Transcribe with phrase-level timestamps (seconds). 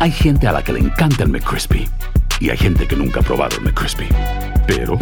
[0.00, 1.86] Hay gente a la que le encanta el McCrispy
[2.40, 4.08] y hay gente que nunca ha probado el McCrispy.
[4.66, 4.98] Pero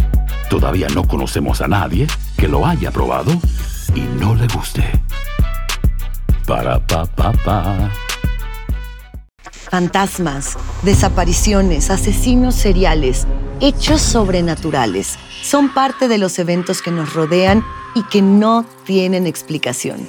[0.50, 3.30] todavía no conocemos a nadie que lo haya probado
[3.94, 4.82] y no le guste.
[6.48, 7.92] Para pa pa pa.
[9.70, 13.28] Fantasmas, desapariciones, asesinos seriales,
[13.60, 20.08] hechos sobrenaturales son parte de los eventos que nos rodean y que no tienen explicación.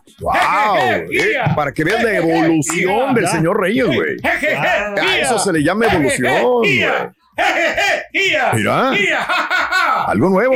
[0.21, 0.77] ¡Wow!
[1.11, 4.17] Eh, para que veas la evolución del señor Reyes, güey.
[4.23, 6.85] A eso se le llama evolución, güey.
[8.53, 8.93] Mira,
[10.05, 10.53] algo nuevo.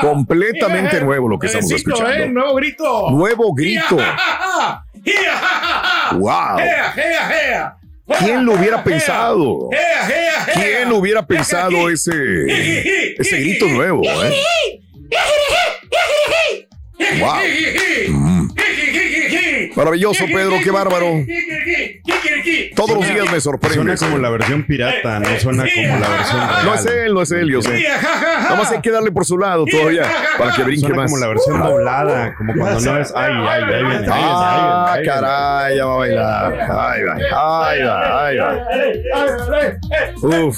[0.00, 2.12] Completamente nuevo lo que estamos escuchando.
[2.12, 3.10] Eh, nuevo grito.
[3.10, 3.98] Nuevo grito.
[6.12, 6.58] Wow.
[8.18, 9.68] ¿Quién lo hubiera pensado?
[10.54, 14.02] ¿Quién hubiera pensado ese, ese grito nuevo?
[14.04, 14.42] Eh?
[17.20, 17.42] Wow.
[18.02, 19.21] Mm.
[19.76, 21.06] Maravilloso, Pedro, qué bárbaro.
[22.74, 23.76] Todos los días me sorprende.
[23.76, 26.64] Suena como la versión pirata, no suena como la versión real.
[26.64, 27.82] No es él, no es él, yo sé.
[28.42, 30.02] Nada más hay que darle por su lado todavía
[30.38, 31.10] para que brinque Suena más.
[31.10, 33.12] como la versión doblada, como cuando no es.
[33.14, 36.52] Ay, ay, ay, viene, Ah, caray, ya va a bailar.
[36.70, 38.66] Ay, va, ay, va, ay, va.
[40.46, 40.56] Uf.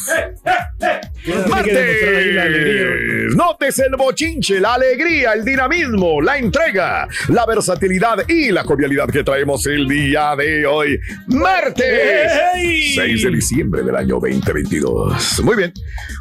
[1.48, 3.34] Martes.
[3.34, 8.64] Notes el bochinche, la alegría, el dinamismo, la entrega, la versatilidad y la
[9.12, 10.98] que traemos el día de hoy.
[11.26, 12.32] Martes
[12.94, 15.42] 6 de diciembre del año 2022.
[15.42, 15.72] Muy bien,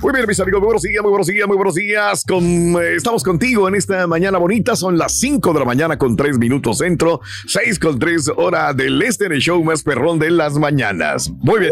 [0.02, 0.60] muy bien, mis amigos.
[0.60, 2.24] Muy buenos días, muy buenos días, muy buenos días.
[2.28, 2.44] Con,
[2.82, 4.76] eh, estamos contigo en esta mañana bonita.
[4.76, 9.02] Son las 5 de la mañana con 3 minutos centro, 6 con 3 hora del
[9.02, 11.30] este en el show más perrón de las mañanas.
[11.30, 11.72] Muy bien.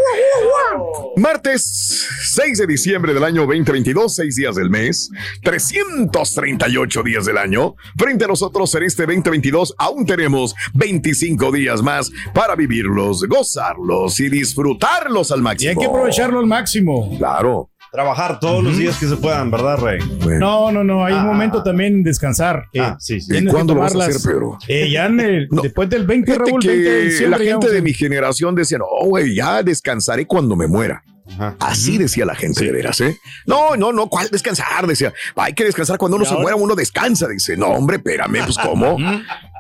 [1.18, 5.10] Martes 6 de diciembre del año 2022, 6 días del mes,
[5.44, 7.76] 338 días del año.
[7.98, 10.56] Frente a nosotros en este 2022 aún tenemos
[11.06, 15.70] 25 días más para vivirlos, gozarlos y disfrutarlos al Y máximo.
[15.72, 17.18] hay que aprovecharlo al máximo.
[17.18, 17.70] Claro.
[17.92, 20.00] Trabajar todos los días que se puedan, ¿verdad, Rey?
[20.40, 21.04] No, no, no.
[21.04, 22.66] Hay un momento también descansar.
[22.72, 23.26] que Ah, sí, sí.
[23.26, 24.58] ¿Y tienes que cuándo lo vas a hacer, Pedro?
[24.68, 25.62] eh, ya en el- No.
[25.62, 26.90] después del 20, Fíjate Raúl, 20
[27.24, 31.04] de la gente de a- mi generación decía, no, güey, ya descansaré cuando me muera.
[31.34, 31.56] Ajá.
[31.60, 33.18] Así decía la gente, de veras, ¿eh?
[33.46, 34.86] No, no, no, ¿cuál descansar?
[34.88, 37.28] Decía, hay que descansar cuando uno se muera, uno descansa.
[37.28, 38.98] Dice, no, hombre, espérame, pues, ¿cómo?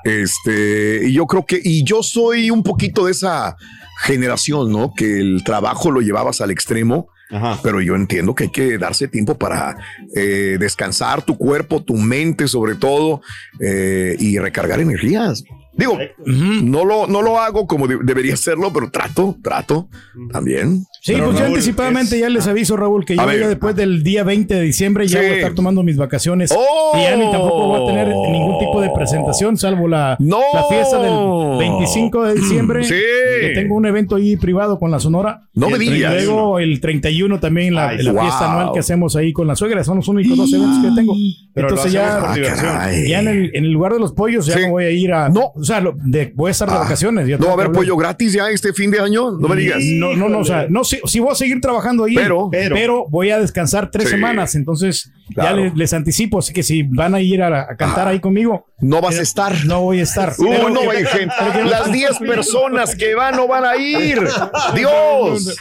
[0.03, 3.55] Este, y yo creo que, y yo soy un poquito de esa
[4.03, 4.93] generación, ¿no?
[4.95, 7.07] Que el trabajo lo llevabas al extremo.
[7.33, 7.59] Ajá.
[7.63, 9.77] Pero yo entiendo que hay que darse tiempo para
[10.15, 13.21] eh, descansar tu cuerpo, tu mente sobre todo,
[13.61, 15.43] eh, y recargar energías.
[15.73, 19.87] Digo, no, lo, no lo hago como de- debería hacerlo, pero trato, trato
[20.33, 20.83] también.
[21.03, 23.39] Sí, Pero pues Raúl, anticipadamente es- ya les aviso, Raúl, que yo ver.
[23.39, 26.53] ya después del día 20 de diciembre ya voy a estar tomando mis vacaciones.
[26.55, 26.91] ¡Oh!
[26.95, 30.39] Y ya ni tampoco voy a tener ningún tipo de presentación, salvo la, ¡No!
[30.53, 32.83] la fiesta del 25 de diciembre.
[32.83, 32.93] Sí.
[33.41, 35.47] Que tengo un evento ahí privado con la Sonora.
[35.55, 36.11] No Y me digas.
[36.11, 38.21] 31, Luego el 31 también la, Ay, la wow.
[38.21, 39.83] fiesta anual que hacemos ahí con la suegra.
[39.83, 41.15] Son los únicos dos eventos que tengo.
[41.55, 43.09] Pero Entonces ya, caray.
[43.09, 44.61] ya en, el, en el lugar de los pollos ya Sí.
[44.65, 45.29] no voy a ir a...
[45.29, 45.51] No.
[45.55, 47.27] O sea, lo- de- voy a estar de Ah, vacaciones.
[47.27, 49.31] ya ¿No va a haber pollo gratis ya este fin de año?
[49.31, 49.79] No me digas.
[49.83, 53.05] No, no, no, o sea, no sí, sí voy a seguir trabajando ahí, Pero- pero,
[53.09, 54.11] voy a descansar tres Sí.
[54.15, 54.55] semanas.
[54.55, 55.57] Entonces, Claro.
[55.57, 56.39] ya les, les anticipo.
[56.39, 59.53] Así que si van a ir a, a cantar ahí conmigo, No vas a estar.
[59.65, 60.33] no voy a estar.
[60.37, 61.33] Uh, Pero- no hay gente.
[61.69, 64.19] Las 10 personas que van no van a ir.
[64.75, 65.55] Dios.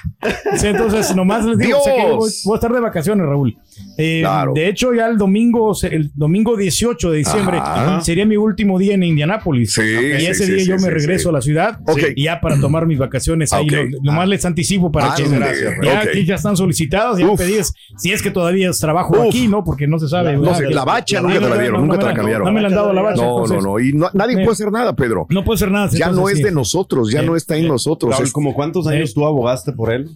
[0.57, 2.17] Sí, entonces, nomás les digo, o sea que Dios.
[2.17, 3.57] voy, voy a estar de vacaciones, Raúl.
[3.99, 4.53] Eh, Claro.
[4.55, 8.01] De hecho, ya el domingo, el domingo 18 de diciembre, Ajá.
[8.01, 9.75] sería mi último día en Indianápolis.
[9.75, 11.29] Sí, y ese sí, día sí, yo me sí, regreso sí.
[11.29, 12.01] a la ciudad Ok.
[12.17, 13.69] y ya para tomar mis vacaciones ahí.
[13.69, 15.47] Lo- nomás les anticipo para que Ande,
[15.83, 19.27] ya aquí ya están solicitadas, ya pedís, si es que todavía es trabajo Uf.
[19.29, 19.65] aquí, ¿no?
[19.65, 20.37] Porque no se sabe.
[20.37, 22.15] No Que- la bacha nunca no, te la no, dieron, no, nunca no te la
[22.15, 22.47] cambiaron.
[22.47, 23.23] No me la han dado la bacha.
[23.23, 23.79] No, no, entonces, no.
[23.81, 25.27] Y no- nadie eh, puede hacer nada, Pedro.
[25.29, 25.91] No puede ser nada.
[25.93, 28.17] Ya no es de nosotros, ya no está en nosotros.
[28.33, 30.09] ¿como cuántos años tú abogaste por él?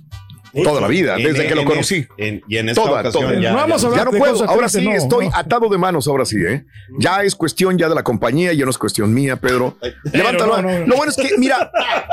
[0.62, 2.06] Toda la vida, En- desde que lo conocí.
[2.16, 3.40] en- y en esta Toda, ocasión toda.
[3.40, 5.36] ya, No vamos ya- a hablar Ya no de puedo, ahora sí no, estoy no.
[5.36, 6.64] atado de manos, ahora sí, ¿eh?
[6.98, 9.76] Ya es cuestión ya de la compañía, ya no es cuestión mía, Pedro.
[10.12, 10.62] Levántalo.
[10.62, 10.86] no, no.
[10.86, 11.70] Lo bueno es que, mira,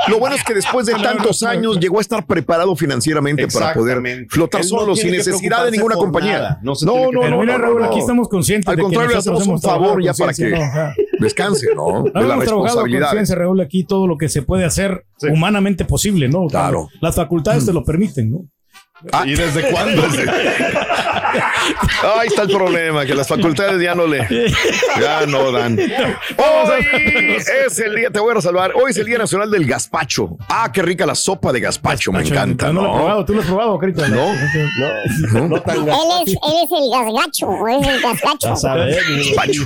[0.08, 4.00] lo bueno es que después de tantos años llegó a estar preparado financieramente para poder
[4.28, 6.32] flotar solo, sin necesidad de ninguna compañía.
[6.38, 6.58] nada.
[6.62, 9.46] No se No, no, mira, Raúl, aquí estamos conscientes Al de que contrario, le hacemos
[9.46, 10.52] un favor ya para que.
[11.22, 12.04] Descanse, ¿no?
[12.04, 13.10] No, De la hemos trabajado con responsabilidad.
[13.10, 16.46] ciencia, Raúl, aquí todo lo que se puede hacer humanamente posible, ¿no?
[16.46, 16.88] Claro.
[17.00, 18.38] Las facultades te lo permiten, ¿no?
[19.12, 20.02] Ah, ¿Y desde cuándo?
[22.18, 24.26] Ahí está el problema, que las facultades ya no le,
[25.00, 25.78] ya no dan.
[25.78, 27.36] Hoy
[27.66, 30.36] es el día, te voy a resalvar, hoy es el Día Nacional del Gazpacho.
[30.48, 33.46] Ah, qué rica la sopa de gazpacho, me encanta, No lo probado, tú lo has
[33.46, 34.08] probado, Carita.
[34.08, 34.32] No.
[35.32, 35.94] No, no tan Él
[36.26, 39.62] es, él es el gasgacho, es el saber, Gazpacho.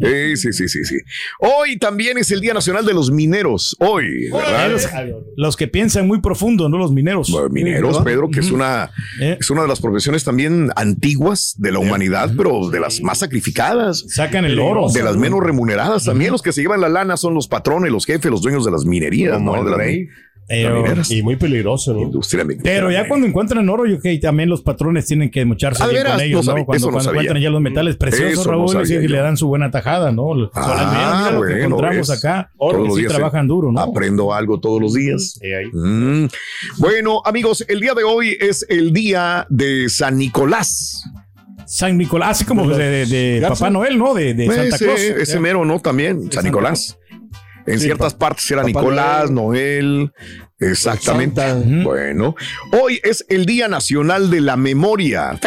[0.00, 0.96] Sí, sí, sí, sí, sí.
[1.38, 3.76] Hoy también es el Día Nacional de los Mineros.
[3.80, 4.70] Hoy, ¿verdad?
[4.70, 4.88] Los,
[5.36, 6.78] los que piensan muy profundo, ¿no?
[6.78, 7.30] Los mineros.
[7.30, 8.04] Bueno, mineros, ¿verdad?
[8.04, 8.90] Pedro, que es una,
[9.20, 9.36] Eh.
[9.40, 14.04] es una de las profesiones también antiguas de la humanidad, pero de las más sacrificadas.
[14.08, 14.88] Sacan el oro.
[14.92, 16.32] De las menos remuneradas también.
[16.32, 18.84] Los que se llevan la lana son los patrones, los jefes, los dueños de las
[18.84, 19.58] minerías, Como ¿no?
[19.60, 20.08] el De las rey.
[20.52, 20.84] Pero.
[21.08, 22.00] Y muy peligroso, ¿no?
[22.02, 22.62] Industria minera.
[22.62, 25.92] pero ya cuando encuentran oro, yo que también los patrones tienen que mocharse Ah, ¿de
[25.92, 26.16] bien veras?
[26.18, 29.36] con ellos, No Cuando, no encuentran ya los metales preciosos, Eso Raúl, y le dan
[29.36, 30.50] su buena tajada, ¿no?
[30.54, 32.10] Ah, lo que encontramos ves.
[32.24, 32.50] acá.
[32.60, 33.80] Los sí trabajan duro, ¿no?
[33.80, 35.40] Aprendo algo todos los días.
[35.42, 35.66] Ahí.
[35.72, 36.28] Mm.
[36.78, 41.04] Bueno, amigos, el día de hoy es el día de San Nicolás.
[41.66, 43.60] San Nicolás, así como de, de- de Garza.
[43.64, 44.12] Papá Noel, ¿no?
[44.14, 45.00] De, de Santa ese, Claus.
[45.00, 45.80] ese mero, ¿no?
[45.80, 46.98] También, San Nicolás.
[47.66, 50.12] En Sí, ciertas pa- partes era Nicolás, Noel,
[50.70, 51.40] exactamente.
[51.40, 51.82] Santa.
[51.84, 52.34] Bueno,
[52.80, 55.38] hoy es el Día Nacional de la Memoria.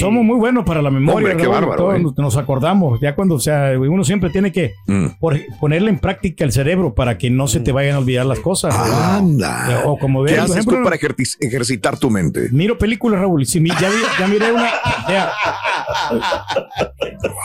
[0.00, 1.30] Somos muy buenos para la memoria.
[1.30, 2.04] Hombre, qué bárbaro, todos ¿eh?
[2.16, 3.00] nos- acordamos.
[3.00, 5.06] Ya cuando, o sea, uno siempre tiene que Mm.
[5.18, 8.38] por- ponerle en práctica el cerebro para que no se te vayan a olvidar las
[8.40, 8.74] cosas.
[8.76, 9.82] Anda.
[9.86, 12.48] O como ¿Qué ven, por haces ejemplo, tú para ejerci- ejercitar tu mente?
[12.52, 13.44] Miro películas, Raúl.
[13.46, 14.70] si mi- ya, vi- ya miré una.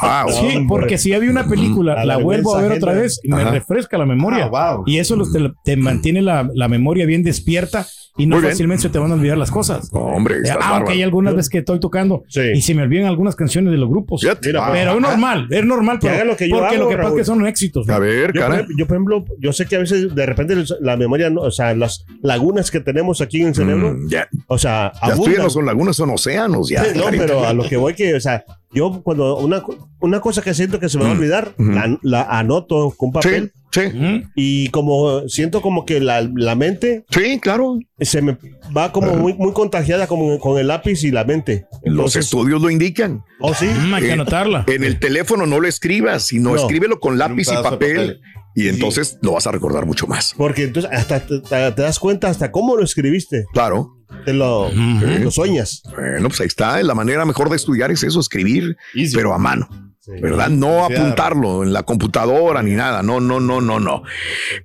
[0.01, 0.29] Wow.
[0.31, 3.41] sí, porque si ya vi una película, la vuelvo a ver otra vez y me
[3.41, 3.51] Ajá.
[3.51, 4.49] refresca la memoria.
[4.53, 4.83] Ah, wow.
[4.85, 7.85] Y eso los- te, te mantiene la, la memoria bien despierta
[8.15, 9.91] y no fácilmente se te van a olvidar las cosas.
[9.91, 10.91] No, hombre, estás Aunque bárbaro.
[10.91, 12.41] hay algunas veces que estoy tocando Sí.
[12.53, 14.21] y se me olvidan algunas canciones de los grupos.
[14.21, 14.49] Fíjate.
[14.49, 16.89] Mira, Pero es normal, es normal, Que pero- haga lo que yo porque hago, lo
[16.89, 17.19] que pasa es Raúl.
[17.19, 17.87] que son éxitos.
[17.87, 17.93] ¿no?
[17.95, 18.67] A ver, Yo cara.
[18.77, 21.73] yo, por ejemplo, yo sé que a veces de repente la memoria, no- o sea,
[21.75, 24.27] las lagunas que tenemos aquí en el cerebro, Mm, ya.
[24.45, 25.41] o sea, abundan.
[25.41, 26.83] no son lagunas, son océanos ya.
[26.85, 29.63] Sí, no, pero a lo que voy que, o sea, yo cuando una,
[29.99, 33.11] una cosa que siento que se me va a Mm, olvidar, la, la anoto con
[33.11, 37.79] papel Sí, sí, y como siento como que la, la mente sí, claro.
[37.99, 38.37] se me
[38.75, 41.65] va como muy, muy contagiada como con el lápiz y la mente.
[41.83, 43.23] Los estudios lo indican.
[43.39, 44.63] oh sí, Mm, hay que Eh, anotarla.
[44.67, 46.55] En el teléfono no lo escribas, sino No.
[46.57, 48.21] escríbelo con lápiz y papel, papel.
[48.55, 50.35] y entonces lo vas a recordar mucho más.
[50.37, 53.97] porque entonces hasta te das cuenta hasta cómo lo escribiste, Claro.
[54.25, 55.83] Te lo, lo sueñas.
[55.95, 56.81] Bueno, pues ahí está.
[56.83, 59.15] La manera mejor de estudiar es eso, escribir, Easy.
[59.15, 59.67] pero a mano.
[59.99, 60.11] Sí.
[60.21, 60.49] ¿Verdad?
[60.49, 63.01] No apuntarlo en la computadora ni nada.
[63.01, 64.03] No, no, no, no, no.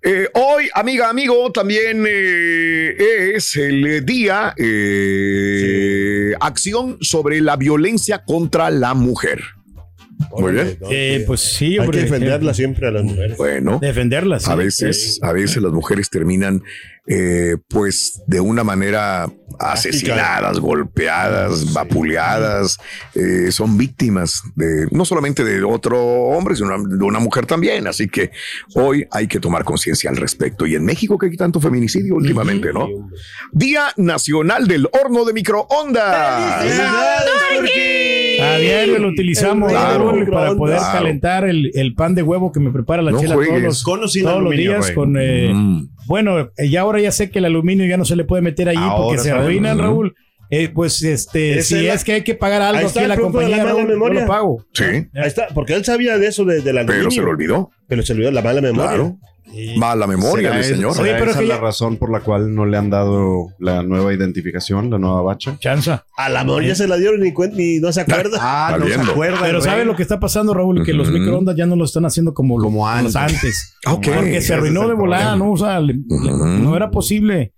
[0.02, 8.68] Eh, hoy, amiga, amigo, también eh, es el día eh, acción sobre la violencia contra
[8.70, 9.40] la mujer.
[10.32, 10.78] Muy bien.
[10.90, 13.37] Eh, pues sí, Hay que defenderla siempre a las mujeres.
[13.37, 13.78] Bueno.
[13.80, 14.50] Defenderla, sí.
[14.50, 16.62] A veces, a veces las mujeres terminan,
[17.06, 22.78] eh, pues, de una manera asesinadas, golpeadas, vapuleadas,
[23.14, 27.87] eh, son víctimas de no solamente de otro hombre, sino de una mujer también.
[27.87, 28.30] Así que
[28.75, 30.66] hoy hay que tomar conciencia al respecto.
[30.66, 32.88] Y en México que hay tanto feminicidio últimamente, ¿no?
[33.52, 36.64] Día Nacional del Horno de Microondas.
[38.40, 40.99] A diario lo utilizamos Claro, Raúl, para poder claro.
[40.99, 43.50] calentar el, el pan de huevo que me prepara la No chela juegues.
[43.52, 44.90] todos los, Con o sin todos los aluminio, días.
[44.92, 45.88] Con, eh, Mm.
[46.07, 48.68] Bueno, eh, ya ahora ya sé que el aluminio ya no se le puede meter
[48.68, 49.83] allí Ahora porque se arruinan, ¿no?
[49.85, 50.14] Raúl.
[50.50, 53.09] Eh, pues este, si es la- es que hay que pagar algo aquí está el
[53.11, 54.64] la la compañía, mala Raúl, yo lo pago.
[54.73, 57.00] Sí, Ahí está, porque él sabía de eso de, del aluminio.
[57.02, 57.71] pero se lo olvidó.
[57.87, 58.88] Pero se olvidó la mala memoria.
[58.88, 59.18] Claro.
[59.76, 60.92] Mala memoria, ¿Será mi es- señor.
[60.92, 63.48] será Oye, pero esa que la ya- razón por la cual no le han dado
[63.58, 65.56] la nueva identificación, la nueva bacha?
[65.58, 66.04] Chanza.
[66.16, 68.38] A la mejor ya se la dieron y, cuen- ni no se acuerda.
[68.40, 69.38] Ah, no se acuerda.
[69.42, 69.60] Pero.
[69.60, 70.84] ¿sabe lo que está pasando, Raúl?
[70.84, 73.16] Que los microondas ya no lo están haciendo como, Como los antes.
[73.16, 73.74] antes.
[73.86, 74.08] Ok.
[74.14, 75.36] Porque se arruinó de es volada.
[75.36, 75.52] ¿no?
[75.52, 77.52] O sea, no era posible.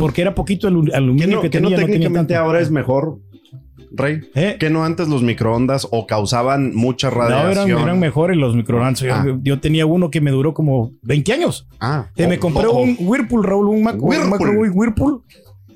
[0.00, 1.78] Porque era poquito el ¿Que aluminio no, que que no tenía.
[1.78, 2.46] no tenía técnicamente tanto.
[2.46, 3.18] ahora es mejor,
[3.92, 4.20] Rey?
[4.34, 4.56] ¿Eh?
[4.58, 7.68] Que no antes los microondas o causaban mucha No, radiación.
[7.70, 9.00] eran, eran mejores los microondas.
[9.00, 9.24] Yo, Ah.
[9.42, 11.66] yo tenía uno que me duró como 20 años.
[11.80, 12.82] Ah, Eh, me oh, compré oh, oh.
[12.82, 14.30] un Whirlpool, Raúl, un, Mac, un Whirlpool.
[14.38, 15.22] Microwave Whirlpool.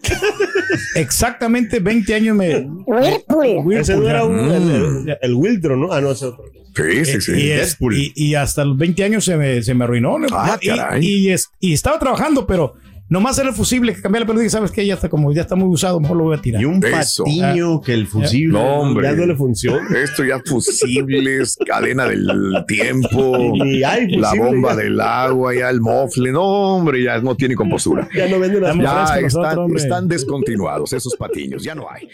[0.97, 2.61] Exactamente 20 años me.
[2.87, 3.73] Whirlpool.
[3.75, 4.51] Ese no era un, Mm.
[4.51, 5.93] el, el, ¿no?
[5.93, 6.45] Ah, no, ese otro.
[6.75, 7.33] Sí, sí, sí.
[7.37, 10.19] Y, es- y- y hasta los 20 años se me, se me arruinó.
[10.19, 10.27] ¿no?
[10.33, 11.05] Ah, y, caray.
[11.07, 12.75] y es- y estaba trabajando, pero
[13.13, 14.87] nomás era el fusible que cambiaba, pero dije, ¿sabes qué?
[14.87, 16.63] Ya está como, ya está muy usado, mejor lo voy a tirar.
[16.63, 17.25] Y un Eso.
[17.25, 18.59] patiño que el fusible.
[18.59, 19.07] No, hombre.
[19.07, 19.87] Ya no le funciona.
[20.03, 22.33] Esto ya fusibles, cadena del
[22.67, 24.77] tiempo, Ni hay la bomba ya.
[24.77, 26.33] del agua, ya el mofle.
[26.33, 26.43] No,
[26.77, 28.09] hombre, ya no tiene compostura.
[28.15, 32.09] Ya no venden las Ya están, nosotros, están descontinuados esos patiños, ya no hay.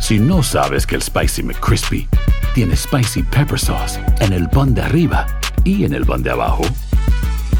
[0.00, 2.08] Si no sabes que el Spicy McCrispy
[2.54, 5.26] tiene Spicy Pepper Sauce en el pan de arriba
[5.62, 6.62] y en el pan de abajo,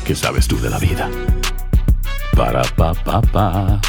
[0.06, 1.08] ¿qué sabes tú de la vida?
[2.36, 3.80] Para, pa, pa, pa.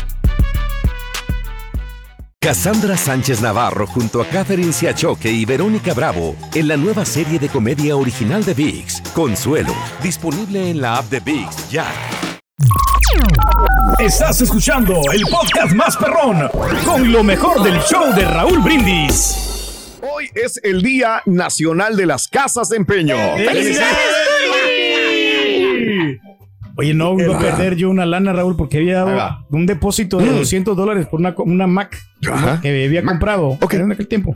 [2.40, 7.48] Cassandra Sánchez Navarro junto a Catherine Siachoque y Verónica Bravo en la nueva serie de
[7.48, 11.86] comedia original de VIX, Consuelo, disponible en la app de VIX ya.
[13.98, 16.50] Estás escuchando el podcast más perrón
[16.84, 19.98] con lo mejor del show de Raúl Brindis.
[20.02, 23.16] Hoy es el Día Nacional de las Casas de Empeño.
[26.76, 30.28] Oye, no iba a perder yo una lana, Raúl, porque había dado un depósito de
[30.32, 31.98] 200 dólares por una, una Mac
[32.30, 32.60] Ajá.
[32.62, 33.74] que había comprado Ok.
[33.76, 34.36] en aquel tiempo.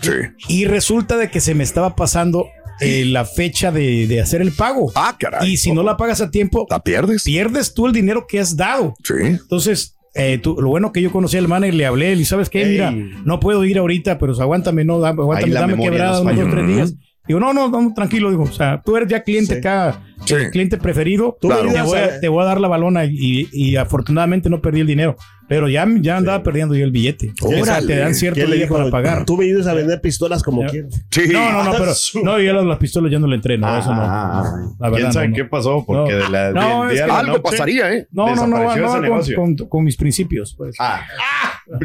[0.00, 0.10] Sí.
[0.48, 2.46] Y resulta de que se me estaba pasando
[2.80, 4.90] eh, la fecha de, de hacer el pago.
[4.96, 5.52] Ah, caray.
[5.52, 7.22] Y si no la pagas a tiempo, ¿La pierdes?
[7.22, 8.94] pierdes tú el dinero que has dado.
[9.04, 9.14] Sí.
[9.20, 12.62] Entonces, eh, tú- lo bueno que yo conocí al manager, le hablé, y sabes qué,
[12.64, 12.70] Ey.
[12.72, 12.90] mira,
[13.24, 16.94] no puedo ir ahorita, pero aguántame, no, aguántame, dame quebrada nos unos dos, tres días.
[17.26, 19.58] Digo, no, no, no, tranquilo, digo, o sea, tú eres ya cliente Sí.
[19.60, 20.34] acá, Sí.
[20.50, 21.72] cliente preferido, Tú me Claro.
[21.72, 24.80] te, voy a, a- te voy a dar la balona y, y afortunadamente no perdí
[24.80, 25.16] el dinero,
[25.52, 27.34] pero ya, ya andaba perdiendo yo el billete.
[27.42, 29.26] O sea, te dan cierto ¿Quién le día para pagar.
[29.26, 31.04] Tú me ayudas a vender pistolas como quieras.
[31.10, 31.24] Sí.
[31.30, 31.92] No, no, no, pero
[32.24, 34.00] no, yo las, las pistolas ya no le entré, no, Ah, eso no.
[34.00, 34.74] ah, ah.
[34.80, 35.84] La verdad, ¿Quién sabe no, qué pasó?
[35.86, 36.18] Porque No.
[36.24, 38.06] de la, No, que la Algo noche pasaría, ¿eh?
[38.12, 40.54] No, no, no, con, con- con mis principios.
[40.56, 40.74] Pues.
[40.78, 41.02] Ah,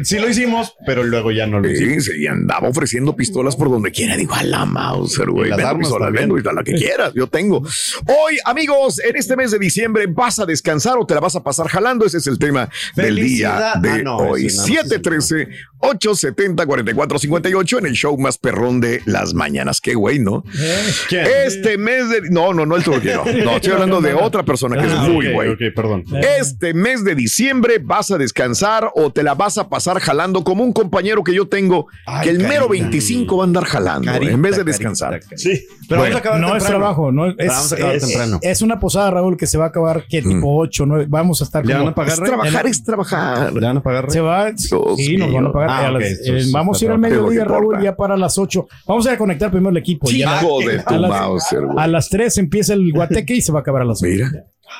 [0.02, 2.04] sí lo hicimos, pero luego ya no lo hicimos.
[2.04, 4.16] Sí, sí, y andaba ofreciendo pistolas por donde quiera.
[4.16, 5.50] Digo, a la Mauser, güey.
[5.50, 7.58] Las armas pistolas, vendo la que quieras, yo tengo.
[8.06, 11.42] Hoy, amigos, en este mes de diciembre, ¿vas a descansar o te la vas a
[11.42, 12.06] pasar jalando?
[12.06, 13.76] Ese es el tema del día Felicidad.
[13.82, 14.46] de Ah, no, hoy.
[14.46, 15.48] ese nada más es el
[15.80, 19.80] 713-870-4458 en el show más perrón de las mañanas.
[19.80, 20.44] Qué güey, ¿no?
[21.08, 21.26] ¿Quién?
[21.46, 22.22] Este mes de...
[22.30, 23.24] No, no, no el turquero.
[23.48, 25.48] No, estoy hablando de otra persona que es Ah, muy ok, güey.
[25.50, 26.04] ok, perdón.
[26.38, 30.64] Este mes de diciembre vas a descansar o te la vas a pasar jalando como
[30.64, 32.84] un compañero que yo tengo Ay, que el mero carita.
[32.86, 35.10] 25 va a andar jalando Carita, en vez de descansar.
[35.20, 35.36] carita.
[35.36, 35.62] Sí.
[35.88, 36.78] Pero Bueno, vamos a acabar no es temprano.
[36.78, 38.38] trabajo, no es, Vamos a acabar es- temprano.
[38.42, 41.44] es una posada, Raúl, que se va a acabar que tipo 8, 9, vamos a
[41.44, 43.47] estar ¿Le como- van a pagar, Es trabajar es trabajar.
[43.50, 45.70] ¿Le van a pagar, se va, Dios sí, nos van a pagar.
[45.70, 48.66] Ah, a las- eh, vamos a ir al mediodía, Raúl, ya para las 8.
[48.86, 50.08] Vamos a conectar primero el equipo.
[50.10, 53.58] Ya de a tu las- Mauser, a las 3 empieza el guateque y se va
[53.58, 54.10] a acabar a las 8.
[54.10, 54.30] Mira,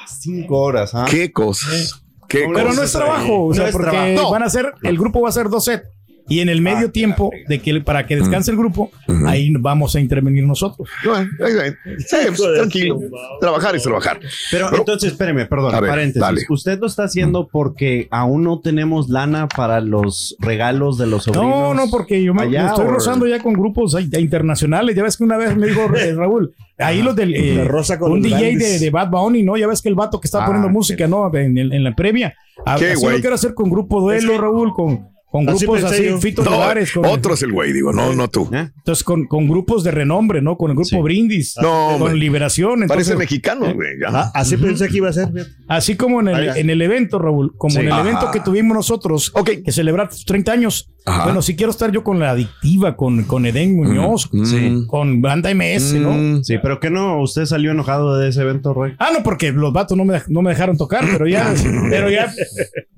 [0.06, 1.06] Cinco horas, ¿ah?
[1.08, 2.02] qué cosas.
[2.28, 2.76] Qué Pero cosas.
[2.76, 4.12] no es trabajo, o No sea, es porque trabajo.
[4.14, 4.30] No.
[4.30, 5.88] van a hacer, el grupo va a ser dos sets.
[6.28, 8.90] Y en el medio tiempo de que para que descanse el grupo,
[9.26, 10.88] ahí vamos a intervenir nosotros.
[11.04, 11.76] Bueno, ahí ven.
[11.98, 13.00] Sí, pues, tranquilo.
[13.40, 14.20] Trabajar es trabajar.
[14.50, 16.20] Pero, Pero- entonces, espéreme, perdón, ver, paréntesis.
[16.20, 16.40] dale.
[16.48, 21.48] ¿Usted lo está haciendo porque aún no tenemos lana para los regalos de los sobrinos?
[21.48, 24.94] No, no, porque yo me, allá, me estoy o- rozando ya con grupos ahí- internacionales.
[24.94, 28.12] Ya ves que una vez me dijo eh, Raúl, ahí los del eh, rosa con
[28.12, 28.80] un DJ de, grandes.
[28.80, 29.56] de Bad Bunny, ¿no?
[29.56, 31.34] Ya ves que el vato que estaba Ah, poniendo música, ¿no?
[31.34, 32.34] En, el- en la previa.
[32.66, 35.66] A- Qué así lo quiero hacer con grupo duelo, Es que- Raúl, con, con Así
[35.66, 36.18] grupos así, yo.
[36.18, 38.48] Fito No, Olivares, con- otro es el güey, digo, no, no tú.
[38.52, 38.70] ¿Eh?
[38.76, 40.56] entonces con, con grupos de renombre, ¿no?
[40.56, 40.96] Con el grupo Sí.
[41.02, 42.18] Brindis, No, con.
[42.18, 42.80] Liberación.
[42.88, 43.88] Parece Entonces, mexicano, güey.
[44.34, 45.28] así pensé que iba a ser.
[45.68, 47.80] Así como en el, en el evento, Raúl, como Sí.
[47.80, 48.00] en el Ajá.
[48.02, 49.50] evento que tuvimos nosotros, Ok.
[49.64, 50.90] que celebrar tus 30 años.
[51.04, 51.24] Ajá.
[51.24, 54.44] Bueno, si quiero estar yo con la adictiva, con, con Eden Muñoz, Mm.
[54.44, 54.84] Sí.
[54.88, 56.12] con Banda MS, ¿no?
[56.12, 56.42] Mm.
[56.44, 58.94] Sí, pero que no, usted salió enojado de ese evento, Rey.
[58.98, 61.52] Ah, no, porque los vatos no me, no me dejaron tocar, pero ya,
[61.90, 62.30] pero ya,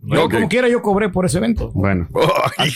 [0.03, 0.33] Yo, Ok.
[0.35, 1.71] como quiera, yo cobré por ese evento.
[1.75, 2.09] Bueno.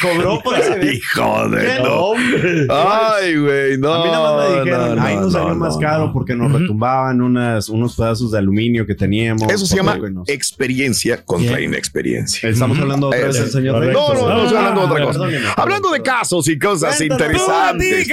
[0.01, 0.93] Cobró por ese evento.
[0.93, 1.79] Hijo de ¿Qué?
[1.83, 1.95] no.
[1.95, 2.67] Hombre.
[2.71, 3.95] Ay, güey, no.
[3.95, 6.07] a mí nada más me dijeron, no, ahí no, nos salió no, más no, caro
[6.07, 6.13] no.
[6.13, 9.51] porque nos retumbaban unas, unos pedazos de aluminio que teníamos.
[9.51, 12.49] Eso se llama nos- experiencia contra inexperiencia.
[12.49, 13.85] Estamos hablando otra vez del señor.
[13.87, 15.55] No, no, no, estoy hablando de otra cosa.
[15.57, 18.09] Hablando de casos y cosas interesantes.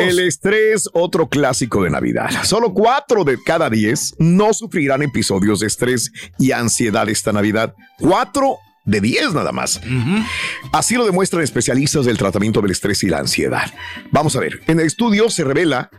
[0.00, 2.28] El estrés, otro clásico de Navidad.
[2.44, 7.74] Solo cuatro de cada diez no sufrirán episodios de estrés y ansiedad esta Navidad.
[7.98, 9.80] Cuatro de diez nada más.
[10.72, 13.72] Así lo demuestran especialistas del tratamiento del estrés y la ansiedad.
[14.10, 15.90] Vamos a ver, en el estudio se revela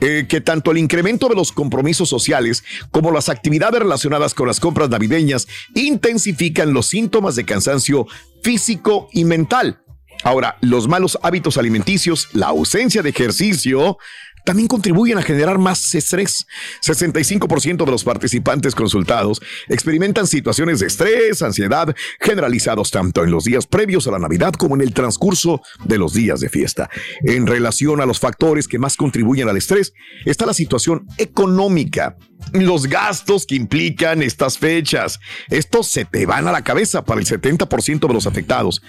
[0.00, 4.60] eh, que tanto el incremento de los compromisos sociales como las actividades relacionadas con las
[4.60, 8.06] compras navideñas intensifican los síntomas de cansancio
[8.42, 9.80] físico y mental.
[10.22, 13.98] Ahora, los malos hábitos alimenticios, la ausencia de ejercicio,
[14.46, 16.46] también contribuyen a generar más estrés.
[16.80, 23.66] 65% de los participantes consultados experimentan situaciones de estrés, ansiedad, generalizados tanto en los días
[23.66, 26.88] previos a la Navidad como en el transcurso de los días de fiesta.
[27.22, 29.92] En relación a los factores que más contribuyen al estrés,
[30.24, 32.16] está la situación económica,
[32.52, 35.18] los gastos que implican estas fechas.
[35.48, 38.80] Estos se te van a la cabeza para el 70% de los afectados.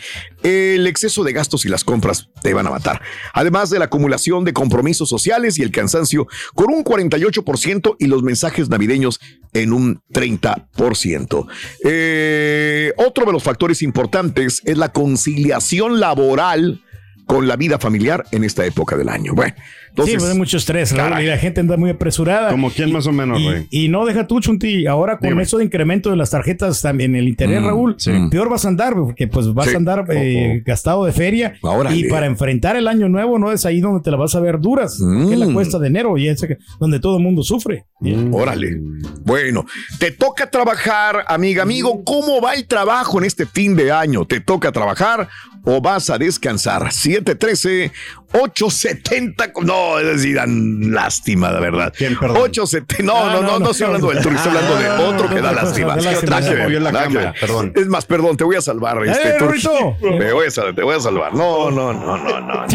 [0.43, 3.01] El exceso de gastos y las compras te van a matar.
[3.33, 8.23] Además de la acumulación de compromisos sociales y el cansancio con un 48% y los
[8.23, 9.19] mensajes navideños
[9.53, 11.47] en un 30%.
[11.83, 16.81] Eh, otro de los factores importantes es la conciliación laboral
[17.27, 19.33] con la vida familiar en esta época del año.
[19.35, 19.53] Bueno,
[19.97, 22.51] entonces, sí, pues hay mucho estrés, Raúl, y la gente anda muy apresurada.
[22.51, 23.67] Como quién más o menos, Y, Rey.
[23.71, 25.43] y no deja tú, Chunti, ahora con Dime.
[25.43, 28.11] eso de incremento de las tarjetas también en el internet, Mm, Raúl, sí.
[28.29, 29.73] peor vas a andar, porque pues vas Sí.
[29.73, 31.55] a andar eh, gastado de feria.
[31.61, 31.95] Órale.
[31.97, 34.59] Y para enfrentar el año nuevo, no es ahí donde te la vas a ver
[34.59, 35.53] duras, que es la Mm.
[35.53, 36.45] cuesta de enero, y es
[36.79, 37.85] donde todo el mundo sufre.
[38.31, 38.79] Órale.
[39.25, 39.65] Bueno,
[39.99, 42.03] te toca trabajar, amiga, amigo.
[42.03, 44.25] ¿Cómo va el trabajo en este fin de año?
[44.25, 45.27] ¿Te toca trabajar
[45.65, 46.91] o vas a descansar?
[46.91, 47.91] 713
[48.33, 49.53] 870.
[49.63, 51.93] No, es decir, dan lástima, de verdad.
[51.97, 53.03] 870.
[53.03, 55.41] No, ah, no, no, no, no, estoy hablando del Turi, estoy hablando de otro que
[55.41, 55.95] da lástima.
[57.75, 59.05] Es más, perdón, te voy a salvar.
[59.05, 61.33] Este, eh, voy a te voy a salvar.
[61.33, 62.67] No, no, no, no, no.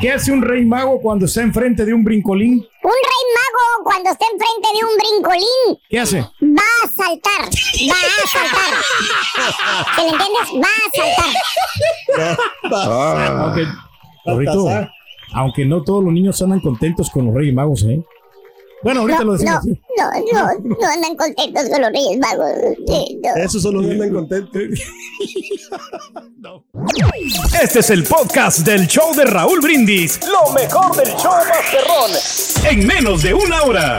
[0.00, 2.52] ¿Qué hace un rey mago cuando está enfrente de un brincolín?
[2.54, 5.78] Un rey mago cuando está enfrente de un brincolín.
[5.88, 6.20] ¿Qué hace?
[6.20, 7.42] Va a saltar,
[7.90, 8.72] va a saltar.
[9.96, 10.48] ¿Te lo entiendes?
[10.62, 12.36] Va a saltar.
[12.72, 13.26] Ah.
[13.44, 13.62] Aunque,
[14.24, 14.88] Rorrito,
[15.34, 18.02] aunque no todos los niños andan contentos con los reyes magos, ¿eh?
[18.80, 19.58] Bueno, ahorita No, lo no, decimos.
[19.58, 19.80] así.
[19.96, 22.48] no, no, no andan contentos con los reyes magos.
[22.86, 23.42] Sí, no.
[23.42, 24.62] Eso solo andan contentos.
[27.60, 30.20] Este es el podcast del show de Raúl Brindis.
[30.26, 32.10] Lo mejor del show Masterrón.
[32.70, 33.98] En menos de una hora.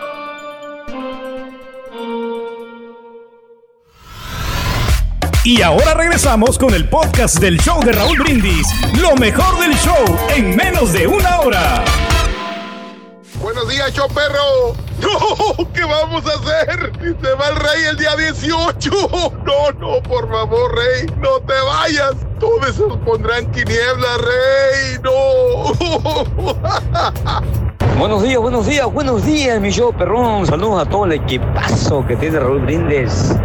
[5.43, 8.67] Y ahora regresamos con el podcast del show de Raúl Brindis.
[9.01, 11.83] Lo mejor del show en menos de una hora.
[13.41, 14.75] Buenos días, show perro.
[15.01, 15.09] No,
[15.73, 16.91] ¿qué vamos a hacer?
[17.01, 18.91] Se va el rey el día 18.
[19.43, 22.13] No, no, por favor, rey, no te vayas.
[22.39, 24.99] Todo eso pondrá en quinieblas, rey.
[25.03, 25.73] No.
[27.97, 30.45] Buenos días, buenos días, buenos días, mi show perrón.
[30.45, 33.35] Saludos a todo el equipazo que tiene Raúl Brindes.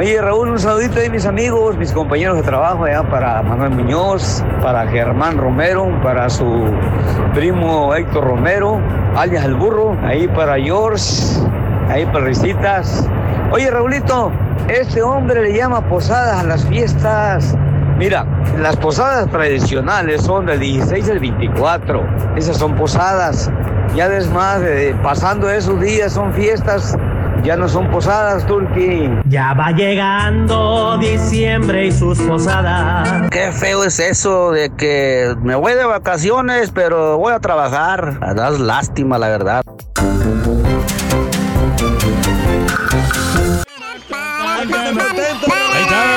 [0.00, 4.42] Oye, Raúl, un saludito de mis amigos, mis compañeros de trabajo allá para Manuel Muñoz,
[4.62, 6.72] para Germán Romero, para su
[7.34, 8.80] primo Héctor Romero,
[9.14, 11.04] alias el burro, ahí para George,
[11.90, 13.06] ahí para Risitas.
[13.52, 14.32] Oye, Raulito,
[14.68, 17.54] este hombre le llama posadas a las fiestas.
[17.98, 18.24] Mira,
[18.58, 22.02] las posadas tradicionales son del 16 al 24.
[22.36, 23.52] Esas son posadas.
[23.94, 26.96] Ya después, de, pasando esos días, son fiestas.
[27.42, 29.08] Ya no son posadas, Turki.
[29.26, 33.30] Ya va llegando diciembre y sus posadas.
[33.30, 38.20] Qué feo es eso de que me voy de vacaciones, pero voy a trabajar.
[38.34, 39.62] Das lástima, la verdad.
[44.52, 46.10] Ahí está.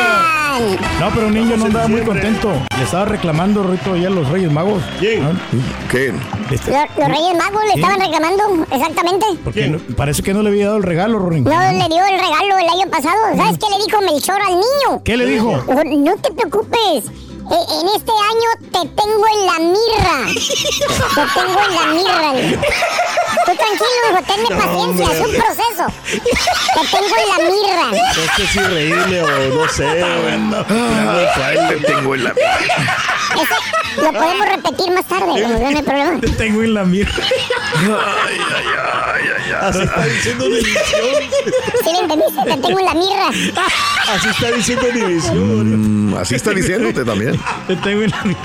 [0.99, 2.51] No, pero un niño no andaba muy contento.
[2.77, 4.83] Le estaba reclamando Rito ya a los Reyes Magos.
[4.99, 5.39] ¿Quién?
[5.89, 6.13] ¿Qué?
[6.51, 9.25] Este- Los, los Reyes Magos le estaban reclamando, exactamente.
[9.43, 11.43] Porque no- parece que no le había dado el regalo, Rorín.
[11.43, 13.17] No le dio el regalo el año pasado.
[13.35, 15.01] ¿Sabes qué le dijo Melchor al niño?
[15.03, 15.49] ¿Qué le dijo?
[15.67, 17.05] Oh, No te preocupes.
[17.43, 20.33] Eh, en este año te tengo en la mirra.
[21.13, 22.61] Te tengo en la mirra.
[23.45, 25.39] Tú tranquilo, hijo, tenme No, paciencia, es un hombre.
[25.41, 25.85] proceso.
[26.11, 27.87] Te tengo en la mirra.
[27.91, 30.05] No sé si reírme o no sé.
[31.69, 33.55] Te tengo en la Ese
[34.01, 36.19] lo podemos repetir más tarde, no, no hay problema.
[36.19, 37.11] Te tengo en la mira.
[39.61, 41.01] Así está diciendo División.
[41.83, 42.41] ¿Sí le entendiste?
[42.43, 43.27] Te tengo en la mirra.
[44.09, 46.09] Así está diciendo División.
[46.11, 47.39] Mm, así está diciéndote también.
[47.67, 48.39] Te tengo en la mira.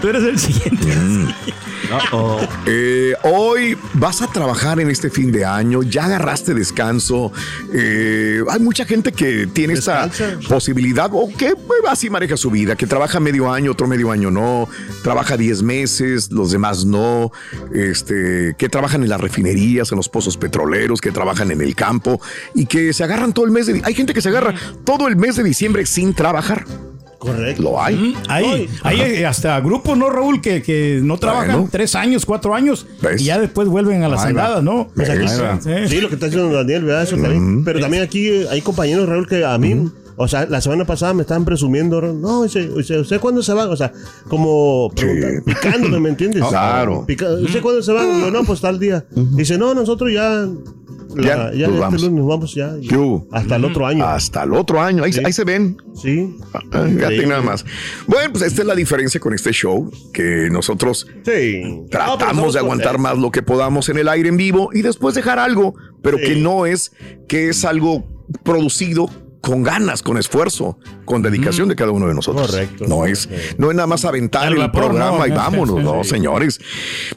[0.00, 0.86] Tú eres el siguiente.
[2.66, 7.32] Eh, hoy vas a trabajar en este fin de año, ya agarraste descanso.
[7.72, 10.10] Eh, hay mucha gente que tiene esta
[10.48, 14.30] posibilidad o que pues, así maneja su vida, que trabaja medio año, otro medio año
[14.30, 14.68] no,
[15.02, 17.32] trabaja 10 meses, los demás no,
[17.72, 22.20] este, que trabajan en las refinerías, en los pozos petroleros, que trabajan en el campo
[22.54, 23.80] y que se agarran todo el mes de...
[23.84, 26.66] Hay gente que se agarra todo el mes de diciembre sin trabajar.
[27.24, 27.62] Correcto.
[27.62, 28.14] Lo hay.
[28.28, 30.40] Hay, hay hasta grupos, ¿no, Raúl?
[30.40, 31.68] Que, que no trabajan Bueno.
[31.70, 32.86] tres años, cuatro años
[33.18, 34.42] y ya después vuelven a las Ahí va.
[34.44, 34.88] andadas, ¿no?
[34.94, 35.70] Pues aquí Sí.
[35.88, 37.02] sí, lo que está diciendo Daniel, ¿verdad?
[37.04, 37.64] Eso también.
[37.64, 41.12] Pero también aquí eh, hay compañeros, Raúl, que a mí, o sea, la semana pasada
[41.14, 43.68] me estaban presumiendo, no, dice, dice, ¿usted cuándo se va?
[43.68, 43.92] O sea,
[44.28, 46.42] como pregunta- picándome, ¿me entiendes?
[46.48, 47.06] Claro.
[47.08, 48.02] ¿Usted cuándo se va?
[48.02, 49.04] Yo, no, pues tal día.
[49.10, 50.46] Dice, no, nosotros ya.
[51.16, 52.02] Ya, la- ya nos este vamos.
[52.02, 52.74] lunes nos vamos ya.
[52.88, 53.26] ¿Qué hubo?
[53.32, 54.04] Hasta el otro año.
[54.06, 55.04] Hasta el otro año.
[55.04, 55.76] Ahí, ahí se ven.
[55.94, 56.36] Sí.
[56.72, 57.64] Ah, Fíjate nada más.
[58.06, 61.06] Bueno, pues esta es la diferencia con este show, que nosotros
[61.90, 65.38] tratamos de aguantar más lo que podamos en el aire en vivo y después dejar
[65.38, 66.92] algo, pero que no es
[67.28, 68.04] que es algo
[68.42, 69.08] producido
[69.44, 72.50] con ganas, con esfuerzo, con dedicación de cada uno de nosotros.
[72.50, 72.86] Correcto.
[72.88, 73.28] No es,
[73.58, 76.10] no es nada más aventar el vapor, programa no, y no, vámonos, no, sí.
[76.10, 76.58] señores.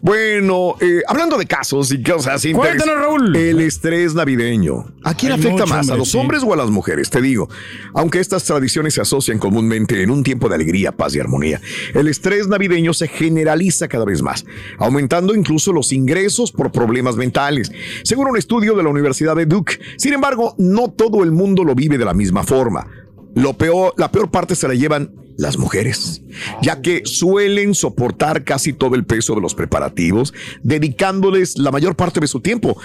[0.01, 2.45] Bueno, eh, hablando de casos y cosas.
[2.53, 3.35] Cuéntanos, Raúl.
[3.35, 4.85] El estrés navideño.
[5.03, 5.89] ¿A quién Hay afecta mucho, más?
[5.89, 6.17] ¿A los sí.
[6.17, 7.09] hombres o a las mujeres?
[7.09, 7.49] Te digo,
[7.93, 11.61] aunque estas tradiciones se asocian comúnmente en un tiempo de alegría, paz y armonía,
[11.93, 14.45] el estrés navideño se generaliza cada vez más,
[14.79, 17.71] aumentando incluso los ingresos por problemas mentales,
[18.03, 19.79] según un estudio de la Universidad de Duke.
[19.95, 22.87] Sin embargo, no todo el mundo lo vive de la misma forma.
[23.35, 26.23] Lo peor, la peor parte se la llevan las mujeres,
[26.61, 32.19] ya que suelen soportar casi todo el peso de los preparativos, dedicándoles la mayor parte
[32.19, 32.75] de su tiempo.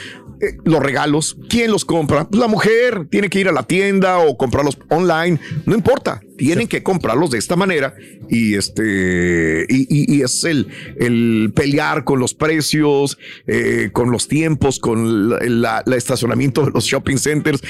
[0.40, 2.28] Eh, los regalos, ¿quién los compra?
[2.28, 6.68] Pues la mujer tiene que ir a la tienda o comprarlos online, no importa, tienen
[6.68, 7.94] que comprarlos de esta manera
[8.28, 14.28] y este y, y- y es el, el pelear con los precios, eh, con los
[14.28, 17.60] tiempos, con la- la- el estacionamiento de los shopping centers,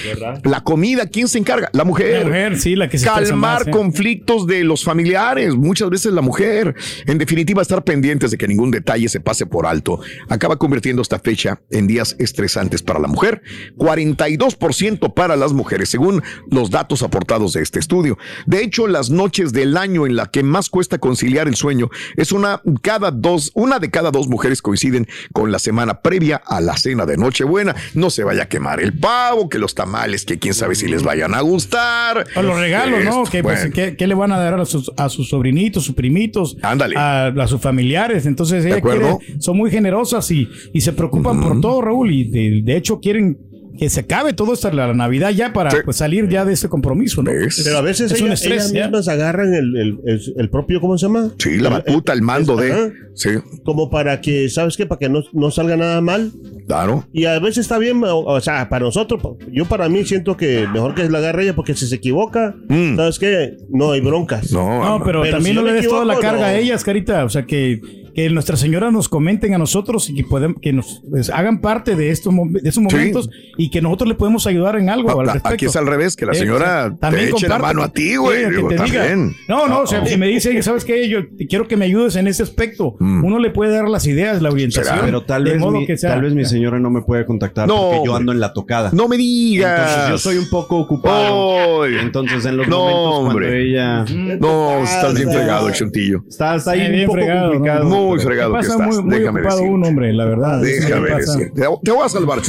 [0.45, 1.69] la comida, ¿quién se encarga?
[1.73, 2.21] La mujer.
[2.21, 3.71] La mujer, sí, la que se Calmar más, ¿eh?
[3.71, 6.75] conflictos de los familiares, muchas veces la mujer.
[7.07, 11.19] En definitiva, estar pendientes de que ningún detalle se pase por alto acaba convirtiendo esta
[11.19, 13.43] fecha en días estresantes para la mujer.
[13.77, 18.19] 42% para las mujeres, según los datos aportados de este estudio.
[18.47, 22.33] De hecho, las noches del año en la que más cuesta conciliar el sueño es
[22.33, 26.77] una cada dos, una de cada dos mujeres coinciden con la semana previa a la
[26.77, 27.75] cena de Nochebuena.
[27.95, 31.03] No se vaya a quemar el pavo, que los tamales, que quién sabe si les
[31.03, 32.25] vayan a gustar.
[32.37, 33.25] O los regalos, ¿no?
[33.25, 33.71] Que, pues.
[33.73, 36.57] ¿qué, qué le van a dar a sus, a sus sobrinitos, sus primitos?
[36.63, 36.97] Ándale.
[36.97, 38.27] A, a sus familiares.
[38.27, 39.19] Entonces, ella acuerdo?
[39.19, 42.13] quiere- son muy generosas y, y se preocupan por todo, Raúl.
[42.13, 43.39] Y de, de hecho quieren
[43.79, 47.23] que se acabe todo hasta la Navidad ya para pues, salir ya de ese compromiso,
[47.23, 47.31] ¿no?
[47.65, 48.63] Pero a veces es un ellas, estrés.
[48.65, 48.83] ellas ya.
[48.89, 51.31] mismas agarran el, el- el- el propio, ¿cómo se llama?
[51.39, 52.73] Sí, la batuta, el mando de.
[52.73, 52.93] Ajá.
[53.15, 53.31] Sí.
[53.65, 54.87] Como para que, ¿sabes qué?
[54.87, 56.33] Para que no, no salga nada mal.
[56.67, 57.05] Claro.
[57.13, 59.21] Y a veces está bien, o, o sea, para nosotros,
[59.53, 62.55] yo para mí siento que mejor que la agarre ella porque si se equivoca,
[62.97, 63.57] ¿sabes qué?
[63.71, 64.51] No hay broncas.
[64.51, 64.55] Mm.
[64.55, 66.47] No, No, pero, también si no le des toda la carga no.
[66.47, 67.25] a ellas, Carita.
[67.25, 67.81] O sea, que,
[68.15, 71.97] que Nuestra Señora nos comenten a nosotros y que, podem- que nos pues, hagan parte
[71.97, 72.81] de estos, de esos Sí.
[72.81, 75.55] momentos y que nosotros le podemos ayudar en algo al A- respecto.
[75.55, 77.83] Aquí es al revés, que la Eh, señora o sea, también te eche la mano
[77.83, 78.45] a ti, güey.
[78.47, 79.35] Sí, también.
[79.49, 81.09] No, no, o sea, si me dice, ¿sabes qué?
[81.09, 82.95] Yo te- quiero que me ayudes en ese aspecto.
[83.03, 84.99] Uno le puede dar las ideas, la orientación.
[85.05, 87.77] Pero tal de vez, mi, que tal vez mi señora no me puede contactar No,
[87.91, 88.91] porque yo ando en la tocada.
[88.93, 89.81] No me digas.
[89.81, 91.85] Entonces yo soy un poco ocupado.
[91.87, 93.63] Entonces en los No, momentos cuando hombre.
[93.69, 94.05] ella...
[94.41, 96.23] No, estás bien fregado, el chuntillo.
[96.29, 97.85] Está, está ahí Eh, un bien poco fregado, complicado.
[97.85, 97.89] ¿no?
[97.97, 98.87] Muy pero- fregado que pasa estás.
[98.87, 99.73] muy, muy Déjame ocupado decir.
[99.75, 100.61] un hombre, la verdad.
[100.61, 101.39] Déjame Sí, pasa.
[101.39, 101.53] decir.
[101.83, 102.43] Te, voy a salvar, la-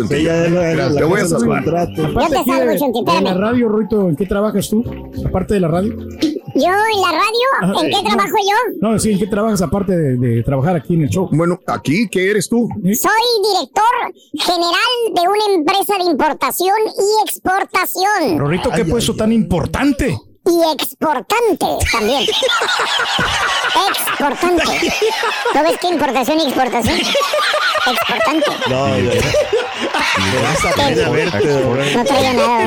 [0.95, 1.59] Te voy a salvar.
[1.67, 4.83] Aparte aquí de, Chunti, de la radio, Ruito, ¿en qué trabajas tú?
[5.25, 5.95] Aparte de la radio.
[6.55, 8.09] Yo en la radio, ¿en qué no.
[8.09, 8.57] trabajo yo?
[8.81, 11.29] No, sí, ¿en qué trabajas aparte de, de trabajar aquí en el show?
[11.31, 12.67] Bueno, aquí, ¿qué eres tú?
[12.83, 18.37] Soy director general de una empresa de importación y exportación.
[18.37, 20.15] Rorrito, ¿qué puesto tan importante?
[20.45, 22.25] y exportante también.
[23.89, 24.63] exportante.
[25.55, 26.97] ¿No ves qué importación y exportación?
[27.85, 28.51] Exportante.
[28.69, 29.92] No, no, No
[32.05, 32.65] traigo nada.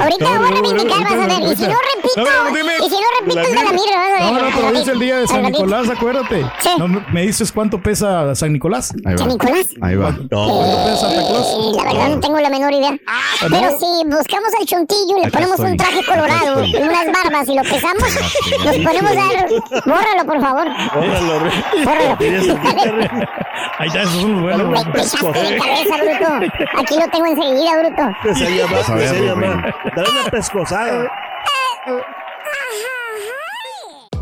[0.00, 1.40] Ahorita voy a reivindicar, vas a ver.
[1.52, 2.22] Y si no repito,
[2.84, 4.42] y si no repito el de la mirra, vas a No, ver.
[4.44, 5.42] no, pero dice el día de San.
[5.42, 6.46] Nicolás, acuérdate.
[6.78, 8.92] No, me dices cuánto pesa San Nicolás.
[9.04, 9.18] Ahí va.
[9.18, 9.66] ¿San Nicolás?
[9.80, 10.12] Ahí va.
[10.14, 11.46] ¿Cuánto pesa Santa Claus?
[11.52, 12.96] Eh, la verdad no tengo la menor idea.
[13.40, 17.62] Pero si buscamos al chontillo, le ponemos un traje colorado y unas barbas y lo
[17.62, 18.08] pesamos,
[18.64, 19.82] nos ponemos a.
[19.84, 20.66] Bórralo, por favor.
[20.94, 21.50] Bórralo.
[23.78, 24.68] Ahí está, esos son los buenos.
[24.86, 26.51] Me pesaste mi cabeza, bruto.
[26.78, 28.34] Aquí lo tengo enseguida, bruto.
[28.34, 29.28] Se llama, Vas a que ver, se Rubén.
[29.50, 29.74] llama.
[29.96, 31.10] Dale una pescosada.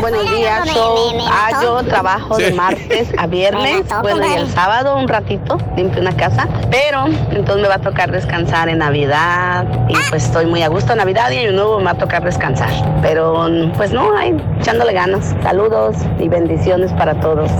[0.00, 1.12] Buenos días, show.
[1.28, 3.84] Ah, yo trabajo de martes a viernes.
[4.02, 6.48] Bueno, y el sábado un ratito limpio una casa.
[6.70, 9.66] Pero entonces me va a tocar descansar en Navidad.
[9.88, 12.22] Y pues estoy muy a gusto en Navidad y Año Nuevo me va a tocar
[12.22, 12.70] descansar.
[13.02, 15.34] Pero pues no, ahí echándole ganas.
[15.42, 17.50] Saludos y bendiciones para todos.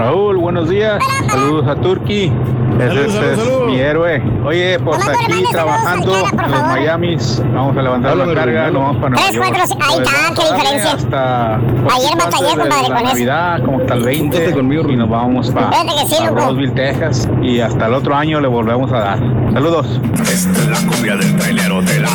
[0.00, 0.98] Raúl, buenos días.
[1.28, 2.32] Saludos a Turki.
[2.80, 4.22] Ese es mi héroe.
[4.46, 7.42] Oye, pues aquí trabajando en los Miamis.
[7.52, 9.46] Vamos a levantar la carga, nos vamos para Nueva Tres, York.
[9.46, 10.92] cuatro, ahí Pues, está, qué diferencia.
[10.92, 13.04] Hasta Ayer batallé, de compadre, la con eso.
[13.08, 14.54] Navidad, como hasta el 20
[14.88, 15.70] y nos vamos para
[16.08, 16.34] sí, loco.
[16.36, 17.28] Roseville, Texas.
[17.42, 19.18] Y hasta el otro año le volvemos a dar.
[19.52, 20.00] Saludos.
[20.22, 22.08] Esta es la cumbia del trailero de la...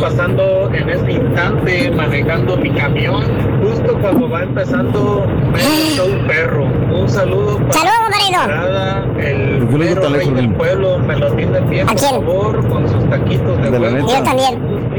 [0.00, 3.22] pasando en este instante manejando mi camión
[3.62, 6.64] justo cuando va empezando un perro.
[6.64, 10.54] Un saludo para Saludos, mi camarada, el ¿Por qué lo mero tan rey lejos, del
[10.54, 13.96] pueblo me lo tienen bien por favor con sus taquitos de, huevo.
[13.96, 14.18] neta.
[14.18, 14.93] Yo también.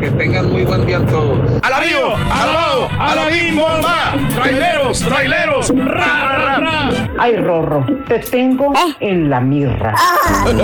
[0.00, 2.16] Que tengan muy buen día todos ¡Alabío!
[2.16, 2.88] ¡Alabao!
[2.98, 4.14] ¡Alabín, bomba!
[4.34, 5.00] ¡Traileros!
[5.00, 5.72] ¡Traileros!
[5.76, 6.90] ¡Ra, ra, ra!
[7.18, 9.94] Ay, Rorro, te tengo en la mirra.
[10.44, 10.54] Fue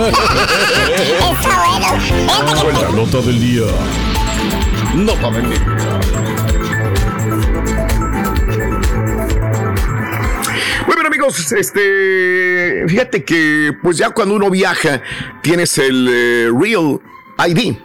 [2.73, 3.63] la nota del día.
[4.95, 5.59] Nota del día.
[10.85, 15.01] Muy bien amigos, este, fíjate que pues ya cuando uno viaja
[15.41, 16.99] tienes el eh, Real
[17.47, 17.75] ID.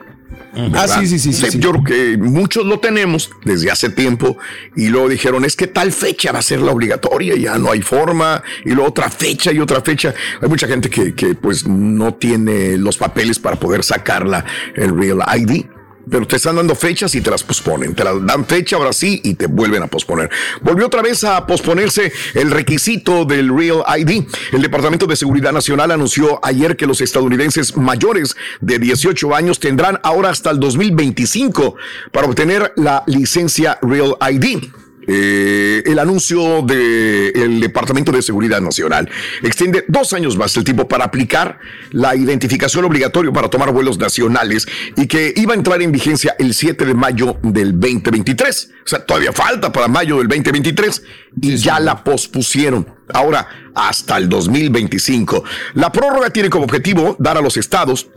[0.53, 0.87] ¿Verdad?
[0.91, 1.59] Ah, sí, sí, sí, sí, sí.
[1.59, 4.37] Yo creo que muchos lo tenemos desde hace tiempo
[4.77, 7.83] y luego dijeron es que tal fecha va a ser la obligatoria, ya no hay
[7.83, 10.15] forma y luego otra fecha y otra fecha.
[10.41, 15.21] Hay mucha gente que, que pues no tiene los papeles para poder sacarla el Real
[15.37, 15.67] ID.
[16.11, 17.95] Pero te están dando fechas y te las posponen.
[17.95, 20.31] Te las dan fecha ahora sí y te vuelven a posponer.
[20.61, 24.25] Volvió otra vez a posponerse el requisito del Real ID.
[24.53, 30.01] El Departamento de Seguridad Nacional anunció ayer que los estadounidenses mayores de 18 años tendrán
[30.03, 31.77] ahora hasta el 2025
[32.13, 34.80] para obtener la licencia Real ID.
[35.07, 39.09] Eh, el anuncio del Departamento de Seguridad Nacional
[39.43, 41.59] extiende dos años más el tiempo para aplicar
[41.91, 46.55] la identificación obligatoria para tomar vuelos nacionales y que iba a entrar en vigencia el
[46.55, 48.71] 7 de mayo del 2023.
[48.85, 51.03] O sea, todavía falta para mayo del 2023
[51.41, 52.87] y ya la pospusieron.
[53.13, 55.45] Ahora hasta el 2025.
[55.75, 58.09] La prórroga tiene como objetivo dar a los estados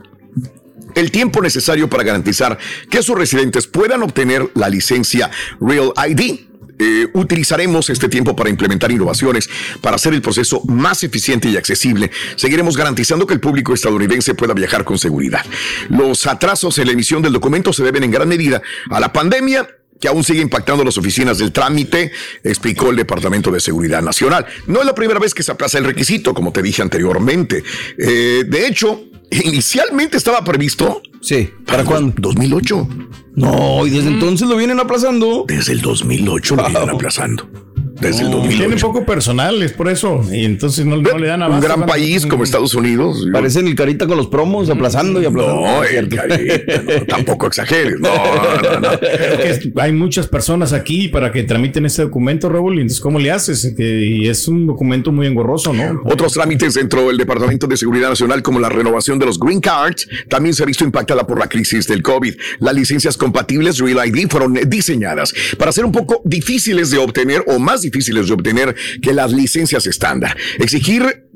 [0.96, 2.58] el tiempo necesario para garantizar
[2.90, 6.53] que sus residentes puedan obtener la licencia Real ID.
[6.80, 9.50] Eh, utilizaremos este tiempo para implementar innovaciones
[9.82, 12.12] para hacer el proceso más eficiente y accesible.
[12.36, 15.46] Seguiremos garantizando que el público estadounidense pueda viajar con seguridad.
[15.90, 19.68] Los atrasos en la emisión del documento se deben en gran medida a la pandemia
[20.00, 22.12] que aún sigue impactando las oficinas del trámite,
[22.44, 24.46] explicó el Departamento de Seguridad Nacional.
[24.68, 27.64] No es la primera vez que se aplaza el requisito, como te dije anteriormente.
[27.98, 29.02] Eh, de hecho,
[29.46, 31.02] inicialmente estaba previsto.
[31.22, 32.14] Sí, ¿para cuándo?
[32.18, 32.88] 2008.
[33.36, 35.46] No, y desde entonces lo vienen aplazando.
[35.48, 37.50] Desde el 2008 lo vienen aplazando.
[38.04, 38.58] Desde el No, 2008.
[38.58, 40.24] Tiene poco personal, es por eso.
[40.32, 41.66] Y entonces no, no le dan Un abasto.
[41.68, 43.26] gran Van- país como Estados Unidos.
[43.32, 45.62] Parecen el carita con los promos, aplazando y aplazando.
[45.62, 48.00] No, el carita, no, tampoco exageres.
[48.00, 48.10] No,
[48.62, 48.90] no, no.
[49.44, 52.74] Es- hay muchas personas aquí para que tramiten este documento, Raúl.
[52.80, 53.74] Entonces, ¿cómo le haces?
[53.76, 56.02] Que- y es un documento muy engorroso, ¿no?
[56.06, 60.08] Otros trámites dentro del Departamento de Seguridad Nacional, como la renovación de los Green Cards,
[60.30, 62.36] también se ha visto impactada por la crisis del COVID.
[62.60, 67.60] Las licencias compatibles Real ID fueron diseñadas para ser un poco difíciles de obtener o
[67.60, 67.93] más difíciles
[68.28, 70.36] de obtener que las licencias estándar.
[70.60, 71.30] Exigir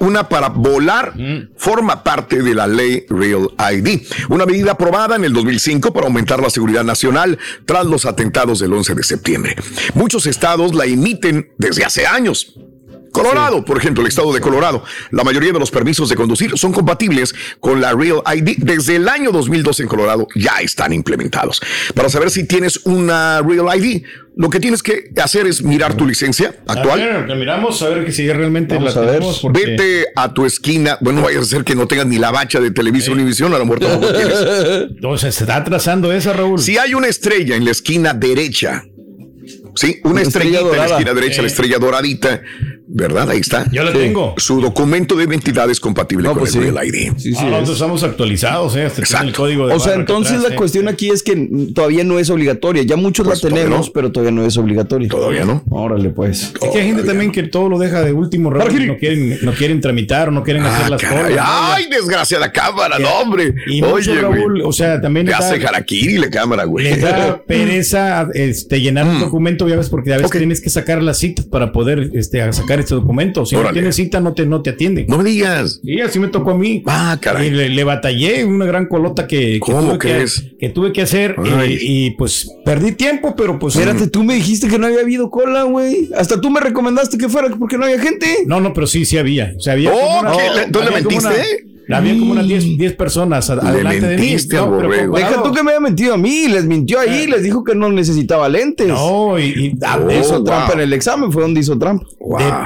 [0.00, 1.14] una para volar
[1.56, 6.40] forma parte de la ley Real ID, una medida aprobada en el 2005 para aumentar
[6.40, 9.56] la seguridad nacional tras los atentados del 11 de septiembre.
[9.94, 12.54] Muchos estados la emiten desde hace años.
[13.14, 16.72] Colorado, por ejemplo, el estado de Colorado, la mayoría de los permisos de conducir son
[16.72, 18.56] compatibles con la Real ID.
[18.58, 21.60] Desde el año 2012 en Colorado ya están implementados.
[21.94, 24.02] Para saber si tienes una Real ID,
[24.36, 27.00] lo que tienes que hacer es mirar tu licencia actual.
[27.00, 29.14] A ver, miramos a ver que si realmente Vamos la a ver.
[29.14, 29.38] tenemos.
[29.40, 30.98] porque- Vete a tu esquina.
[31.00, 33.58] Bueno, no vayas a ser que no tengas ni la bacha de Televisión Univisión, a
[33.58, 34.34] lo mejor tampoco tienes.
[34.90, 36.58] Entonces, se está atrasando esa, Raúl.
[36.58, 38.84] Si hay una estrella en la esquina derecha,
[39.76, 42.42] sí, una, Una estrella estrellita en la esquina derecha, la estrella doradita,
[42.86, 43.30] ¿verdad?
[43.30, 43.70] Ahí está.
[43.72, 44.34] Yo la tengo.
[44.36, 46.70] Su documento de identidad es compatible con pues el sí.
[46.70, 47.12] Real ID.
[47.16, 47.74] Sí, sí Ah, nosotros es.
[47.74, 48.88] estamos actualizados, ¿eh?
[49.22, 50.58] El código de O sea, entonces atrás, la ¿eh?
[50.58, 52.82] cuestión aquí es que todavía no es obligatoria.
[52.82, 53.92] Ya muchos Pues la todavía tenemos, no.
[53.92, 55.08] pero todavía no es obligatoria.
[55.08, 55.62] Todavía no.
[55.70, 56.52] Órale, pues.
[56.60, 59.52] Es que hay gente también que todo lo deja de último, y no quieren, no
[59.52, 61.32] quieren tramitar o no quieren hacer Ah, las caray.
[61.34, 61.46] cosas.
[61.48, 63.54] Ay, desgraciada cámara, no, hombre.
[63.66, 64.62] Y mucho, Oye, Raúl, güey.
[64.64, 66.84] o sea, también Le da- hace harakiri la cámara, güey.
[66.84, 69.10] Les da pereza este, llenar Mm.
[69.10, 72.52] un documento, ya ves, porque a veces tienes que sacar las citas para poder este,
[72.52, 73.44] sacar este documento.
[73.46, 75.06] Si no tienes cita, no te, no te atienden.
[75.08, 75.80] No me digas.
[75.84, 76.82] Sí, así me tocó a mí.
[76.86, 77.48] Ah, caray.
[77.48, 80.44] Y le, le batallé una gran colota que, que ¿Cómo tuve, que, crees?
[80.58, 81.36] que tuve que hacer
[81.68, 83.76] y, pues perdí tiempo, pero pues.
[83.76, 86.08] Espérate, tú me dijiste que no había habido cola, güey.
[86.16, 88.26] Hasta tú me recomendaste que fuera porque no había gente.
[88.46, 89.54] No, no, pero sí, sí había.
[89.56, 89.92] O sea, había.
[89.92, 90.78] Oh, una- ¿qué?
[90.80, 91.26] ¿Le- mentiste?
[91.28, 94.32] una- había como unas 10 10 personas adelante de mí.
[94.34, 96.48] al pero Deja tú que me haya mentido a mí.
[96.48, 97.26] Les mintió ahí.
[97.26, 98.88] Les dijo que no necesitaba lentes.
[98.88, 100.44] No, y, y- Ah, Oh, hizo wow.
[100.44, 101.30] trampa en el examen.
[101.32, 102.06] Fue donde hizo trampa.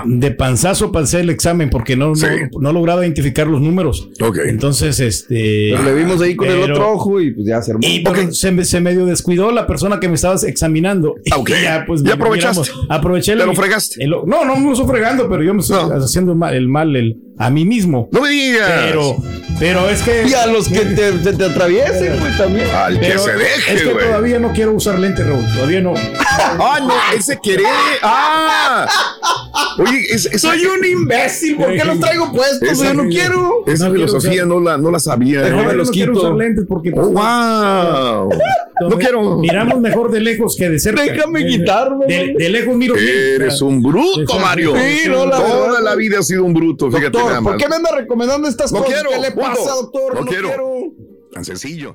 [0.07, 4.09] de, de panzazo pasé el examen porque no, no, no lograba identificar los números.
[4.21, 4.39] Ok.
[4.47, 5.71] Entonces, este.
[5.73, 7.81] Pero le vimos ahí con el otro ojo y pues ya se armó.
[7.87, 11.15] Y pero se, me- se medio descuidó la persona que me estaba examinando.
[11.31, 11.51] Ah, ok.
[11.51, 12.61] Y ya, pues, Ya aprovechaste.
[12.73, 14.05] miramos, aproveché el- ¿Te lo fregaste?
[14.05, 17.17] el- no, no me estoy fregando, pero yo me estoy haciendo mal, el mal el,
[17.39, 18.09] a mí mismo.
[18.13, 18.71] No me digas.
[18.87, 19.17] Pero,
[19.59, 20.25] pero es que.
[20.29, 22.69] Y a los que te, se te atraviesen, güey, también.
[22.75, 25.45] Al que pero se deje, Es que todavía no quiero usar lentes, Raúl.
[25.55, 25.95] Todavía no.
[26.61, 27.67] Ah, no, ese querer.
[28.03, 28.87] Ah.
[29.79, 31.57] Oye, es, Soy un imbécil.
[31.57, 32.69] ¿Por qué los traigo puestos?
[32.69, 33.65] esa- Yo no quiero.
[33.67, 35.41] Esa No filosofía no la, no la sabía.
[35.49, 36.93] Los no quiero usar lentes porque.
[36.97, 38.31] Oh, wow.
[38.81, 39.39] No quiero.
[39.39, 41.03] Miramos mejor de lejos que de cerca.
[41.03, 42.95] Déjame De- quitarme, De, lejos miro.
[42.97, 44.75] Eres un bruto, Mario.
[44.77, 47.57] sí, no, la Toda verdad, la vida has sido un bruto, fíjate Doctor, nada ¿por
[47.57, 48.95] qué me anda recomendando estas No cosas?
[48.95, 49.51] quiero, ¿Qué le punto.
[49.51, 50.15] pasa, doctor?
[50.15, 50.49] No No, quiero.
[50.49, 50.69] quiero.
[51.33, 51.95] Tan sencillo.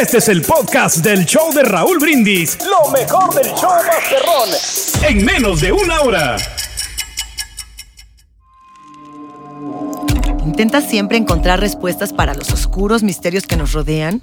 [0.00, 2.56] Este es el podcast del show de Raúl Brindis.
[2.64, 5.08] Lo mejor del show Masterrón.
[5.08, 6.36] En menos de una hora.
[10.44, 14.22] ¿Intentas siempre encontrar respuestas para los oscuros misterios que nos rodean?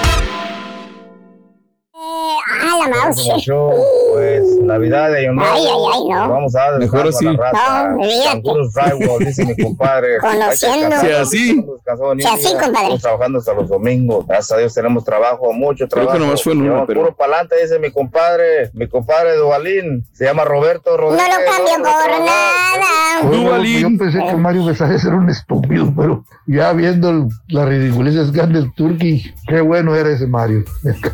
[2.59, 3.29] Ah, la mouse.
[4.13, 5.51] Pues Navidad de Año Nuevo.
[5.53, 6.29] Ay, ay, ay, no.
[6.29, 7.25] Vamos a dar Mejor así.
[7.25, 7.87] la raza.
[7.89, 8.23] No, olvídate.
[8.31, 10.17] Canguros Drywall, dice mi compadre.
[10.21, 10.89] Conociendo.
[10.89, 11.51] Descansar, así.
[11.51, 12.77] un así, compadre.
[12.81, 14.27] Estamos trabajando hasta los domingos.
[14.27, 16.13] Gracias a Dios tenemos trabajo, mucho Creo trabajo.
[16.13, 18.69] que nomás fue una, Llevamos pero- Puro pa'lante, dice mi compadre.
[18.73, 20.05] Mi compadre Duvalín.
[20.13, 21.27] Se llama Roberto No Rodríguez.
[21.29, 23.21] lo cambio por nada.
[23.23, 28.31] Bueno, Yo pensé que Mario Besares era un estúpido, pero ya viendo el- las ridiculeces
[28.31, 30.63] que anda el Turqui, qué bueno era ese Mario.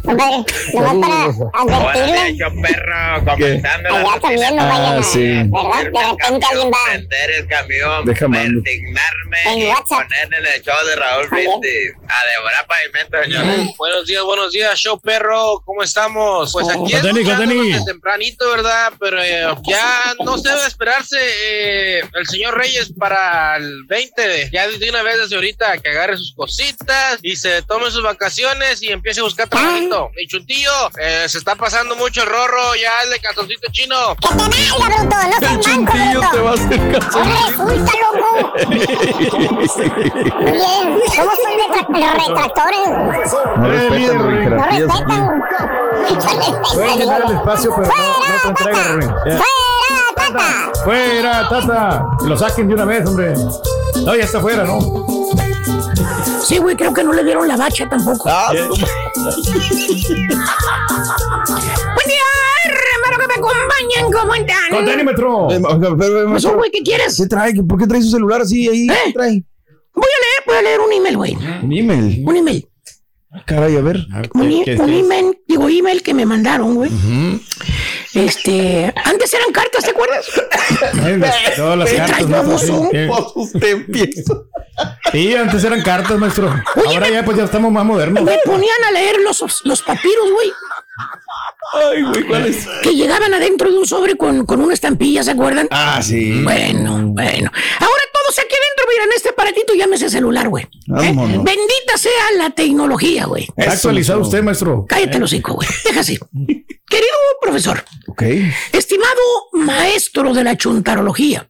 [0.04, 2.38] Compadre, nomás para advertirle.
[2.38, 5.20] Yo, perro, comenzando la Allá también no vayan Ah, a, sí.
[5.20, 5.84] ¿verdad?
[5.84, 6.78] De repente alguien va.
[6.86, 8.62] prender el camión, Deja mando.
[8.64, 10.04] persignarme En y WhatsApp.
[10.04, 13.78] poner en el show de Raúl Brindis a devorar pavimento, señores.
[13.78, 16.52] Buenos días, buenos días, show perro, ¿cómo estamos?
[16.54, 18.94] Pues aquí desde tempranito, ¿verdad?
[19.00, 24.50] Pero eh, ya no se debe esperarse eh, el señor Reyes para el 20, de-
[24.52, 28.82] ya de una vez desde ahorita que agarre sus cositas y se tome sus vacaciones
[28.82, 30.12] y empiece a buscar trabajito.
[30.22, 34.16] Y Chuntillo, eh, se está pasando mucho el rorro, ya el de calzoncito chino.
[34.22, 36.30] Que te valga, bruto, no seas manco, bruto.
[36.32, 36.80] te va a hacer.
[37.48, 38.54] Resulta, loco.
[39.38, 42.88] Bien, ¿cómo son retra- los retractores?
[43.58, 45.22] No respetan las No respetan.
[46.74, 49.10] Pueden llenar el espacio, pero no, no te entrega, Rubén.
[49.26, 49.38] Ya.
[49.38, 50.72] ¡Fuera, tata!
[50.84, 52.06] ¡Fuera, tata!
[52.20, 53.34] Que lo saquen de una vez, hombre.
[54.06, 54.80] No, ya está fuera, ¿no?
[56.44, 58.30] Sí, güey, creo que no le dieron la bacha tampoco.
[58.30, 58.68] Ah, Buen
[62.08, 62.24] día,
[62.66, 64.12] hermano, que me acompañan.
[64.12, 64.70] ¿Cómo están?
[64.72, 65.52] ¡Con Tenímetro!
[65.52, 65.62] Eh,
[66.32, 67.18] Pasó, güey, ¿qué quieres?
[67.18, 67.54] ¿Qué trae?
[67.64, 68.88] ¿Por qué trae su celular así ahí?
[68.88, 69.44] ¿Qué trae?
[69.94, 71.36] Voy a leer, voy a leer un email, güey.
[71.64, 72.24] Un email.
[72.26, 72.68] Un email.
[73.46, 74.06] Caray, a ver.
[74.34, 76.92] Un, un email, digo, email que me mandaron, güey.
[78.14, 80.26] Este, antes eran cartas, ¿te acuerdas?
[81.56, 82.90] Todas las ¿Qué cartas, maestro.
[83.36, 84.34] usted empieza.
[85.12, 86.54] Sí, antes eran cartas, maestro.
[86.88, 88.24] Ahora ya, pues ya estamos más modernos.
[88.24, 90.52] Me ponían a leer los, los papiros, güey.
[91.74, 92.68] Ay, güey, ¿cuál es?
[92.82, 95.68] Que llegaban adentro de un sobre con, con una estampilla, ¿se acuerdan?
[95.72, 96.42] Ah, sí.
[96.44, 97.52] Bueno, bueno.
[97.80, 100.64] Ahora todos aquí adentro, miren, este aparatito llámese celular, güey.
[100.66, 101.14] ¿Eh?
[101.14, 103.48] Bendita sea la tecnología, güey.
[103.58, 104.86] Está actualizado usted, maestro.
[104.88, 105.68] Cállate los cinco, güey.
[105.84, 106.18] Deja así.
[106.90, 107.12] Querido
[107.42, 108.24] profesor, Ok.
[108.72, 109.22] estimado
[109.54, 111.50] maestro de la chuntarología,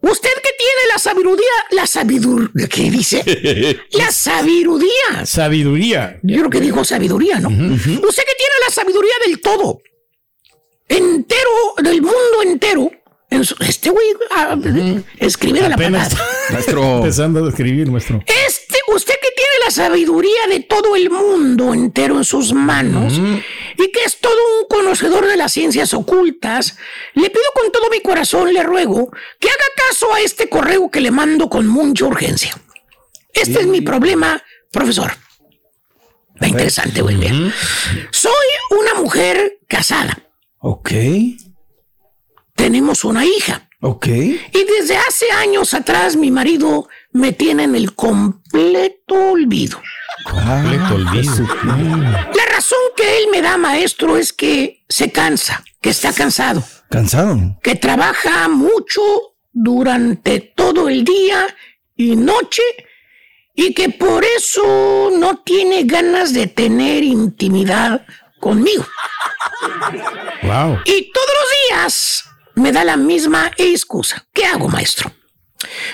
[0.00, 3.22] usted que tiene la sabiduría, la sabiduría, ¿qué dice?
[3.92, 5.24] La sabiduría.
[5.24, 6.18] Sabiduría.
[6.22, 7.48] Yo creo que dijo sabiduría, ¿no?
[7.48, 7.84] Usted
[8.24, 9.80] que tiene la sabiduría del todo,
[10.88, 11.50] entero,
[11.82, 12.90] del mundo entero.
[13.30, 14.56] En su- este güey ah,
[15.18, 16.08] escribe de la patada.
[16.52, 16.96] Maestro.
[16.98, 18.22] empezando a escribir, maestro.
[18.46, 23.90] Este, usted que tiene la sabiduría de todo el mundo entero en sus manos y
[23.90, 26.76] que es todo un conocedor de las ciencias ocultas,
[27.14, 29.10] le pido con todo mi corazón, le ruego
[29.40, 32.54] que haga caso a este correo que le mando con mucha urgencia.
[33.32, 35.12] Este es mi problema, profesor.
[36.40, 37.16] Va interesante, güey.
[37.16, 37.52] mira.
[38.12, 38.32] Soy
[38.70, 40.16] una mujer casada.
[40.58, 40.90] Ok.
[42.56, 43.68] Tenemos una hija.
[43.80, 44.06] Ok.
[44.08, 49.80] Y desde hace años atrás mi marido me tiene en el completo olvido.
[50.24, 51.46] Completo olvido.
[52.34, 57.58] La razón que él me da, maestro, es que se cansa, que está cansado, ¿Cansado?
[57.62, 59.02] que trabaja mucho
[59.52, 61.46] durante todo el día
[61.94, 62.62] y noche
[63.54, 68.04] y que por eso no tiene ganas de tener intimidad
[68.40, 68.84] conmigo.
[70.42, 70.78] Wow.
[70.84, 72.24] Y todos los días
[72.56, 74.26] me da la misma excusa.
[74.32, 75.10] ¿Qué hago, maestro?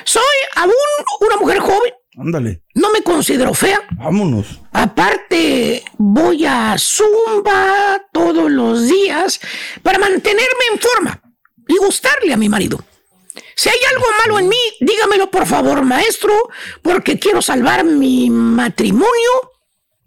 [0.05, 0.23] Soy
[0.57, 0.73] aún
[1.21, 2.63] una mujer joven, Ándale.
[2.75, 3.81] no me considero fea.
[3.93, 4.61] Vámonos.
[4.73, 9.41] Aparte, voy a Zumba todos los días
[9.83, 11.23] para mantenerme en forma
[11.69, 12.79] y gustarle a mi marido.
[13.55, 16.33] Si hay algo malo en mí, dígamelo por favor, maestro,
[16.83, 19.31] porque quiero salvar mi matrimonio.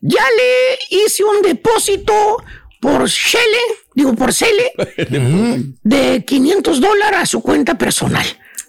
[0.01, 2.43] Ya le hice un depósito
[2.82, 3.60] por Shele,
[3.96, 4.72] digo por Cele,
[5.84, 8.26] de 500 dólares a su cuenta personal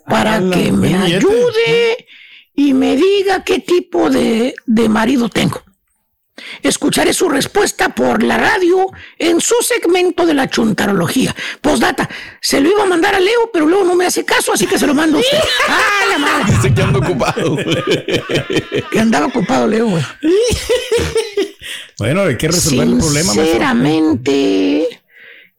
[0.09, 1.17] para Ala, que me billete.
[1.17, 2.07] ayude
[2.55, 5.63] y me diga qué tipo de, de marido tengo.
[6.63, 8.87] Escucharé su respuesta por la radio
[9.19, 11.35] en su segmento de la chuntarología.
[11.63, 12.09] Postdata,
[12.43, 14.79] se lo iba a mandar a Leo, pero Leo no me hace caso, así que
[14.79, 15.39] se lo mando a usted.
[15.69, 16.53] ¡Ah, la madre!
[16.57, 17.57] Dice que ando ocupado.
[18.93, 20.05] Que andaba ocupado Leo, güey.
[21.99, 23.33] Bueno, hay que resolver el problema.
[23.33, 25.01] Sinceramente,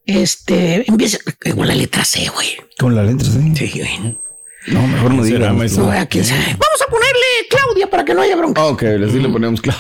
[0.08, 1.20] este, empieza
[1.56, 2.58] con la letra C, güey.
[2.80, 3.40] Con la letra C.
[3.56, 4.18] Sí, güey.
[4.68, 5.54] No, mejor no será, diga.
[5.54, 5.84] maestro?
[5.86, 6.42] No, ¿a quién sabe?
[6.44, 8.66] Vamos a ponerle Claudia para que no haya bronca.
[8.66, 9.80] Ok, así le ponemos claro.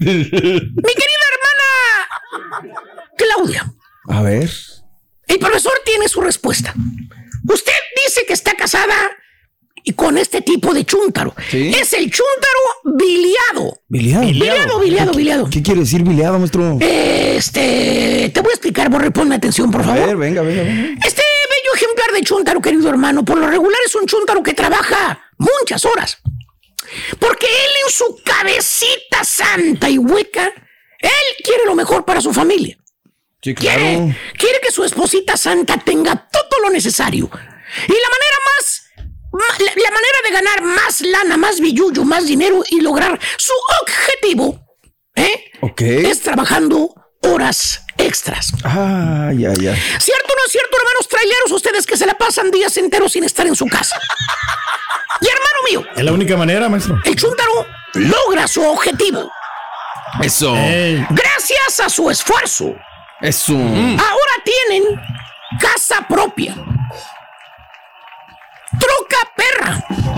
[0.00, 3.72] Mi querida hermana Claudia,
[4.08, 4.50] A ver.
[5.28, 6.74] el profesor tiene su respuesta.
[7.48, 7.72] Usted
[8.04, 8.94] dice que está casada
[9.86, 11.34] y con este tipo de chúntaro.
[11.50, 11.72] Sí.
[11.78, 13.78] Es el chúntaro biliado.
[13.86, 14.24] Biliado.
[14.26, 15.50] Biliado, biliado, biliado.
[15.50, 16.78] ¿Qué quiere decir biliado, maestro?
[16.80, 20.06] Este, te voy a explicar, Borre, ponme atención, por A favor.
[20.06, 21.06] ver, venga, venga, venga.
[21.06, 25.20] Este bello ejemplar de chúntaro, querido hermano, por lo regular es un chúntaro que trabaja
[25.38, 26.18] muchas horas.
[27.18, 30.46] Porque él en su cabecita santa y hueca,
[31.00, 31.10] él
[31.44, 32.78] quiere lo mejor para su familia.
[33.42, 34.14] Sí, Quiere, claro.
[34.38, 37.24] quiere que su esposita santa tenga todo lo necesario.
[37.26, 38.83] Y la manera más,
[39.38, 44.60] la, la manera de ganar más lana, más billuyo, más dinero y lograr su objetivo,
[45.16, 45.50] ¿eh?
[45.60, 45.80] Ok.
[45.82, 48.52] Es trabajando horas extras.
[48.64, 49.74] Ah, ya, ya.
[49.74, 53.24] ¿Cierto o no es cierto, hermanos traileros, ustedes que se la pasan días enteros sin
[53.24, 53.98] estar en su casa?
[55.20, 56.98] Y hermano mío, Es la única manera, maestro.
[57.04, 59.30] el chúntaro logra su objetivo
[60.22, 60.52] Eso.
[61.10, 62.74] Gracias a su esfuerzo.
[63.20, 63.54] Eso.
[63.54, 64.73] Ahora tienen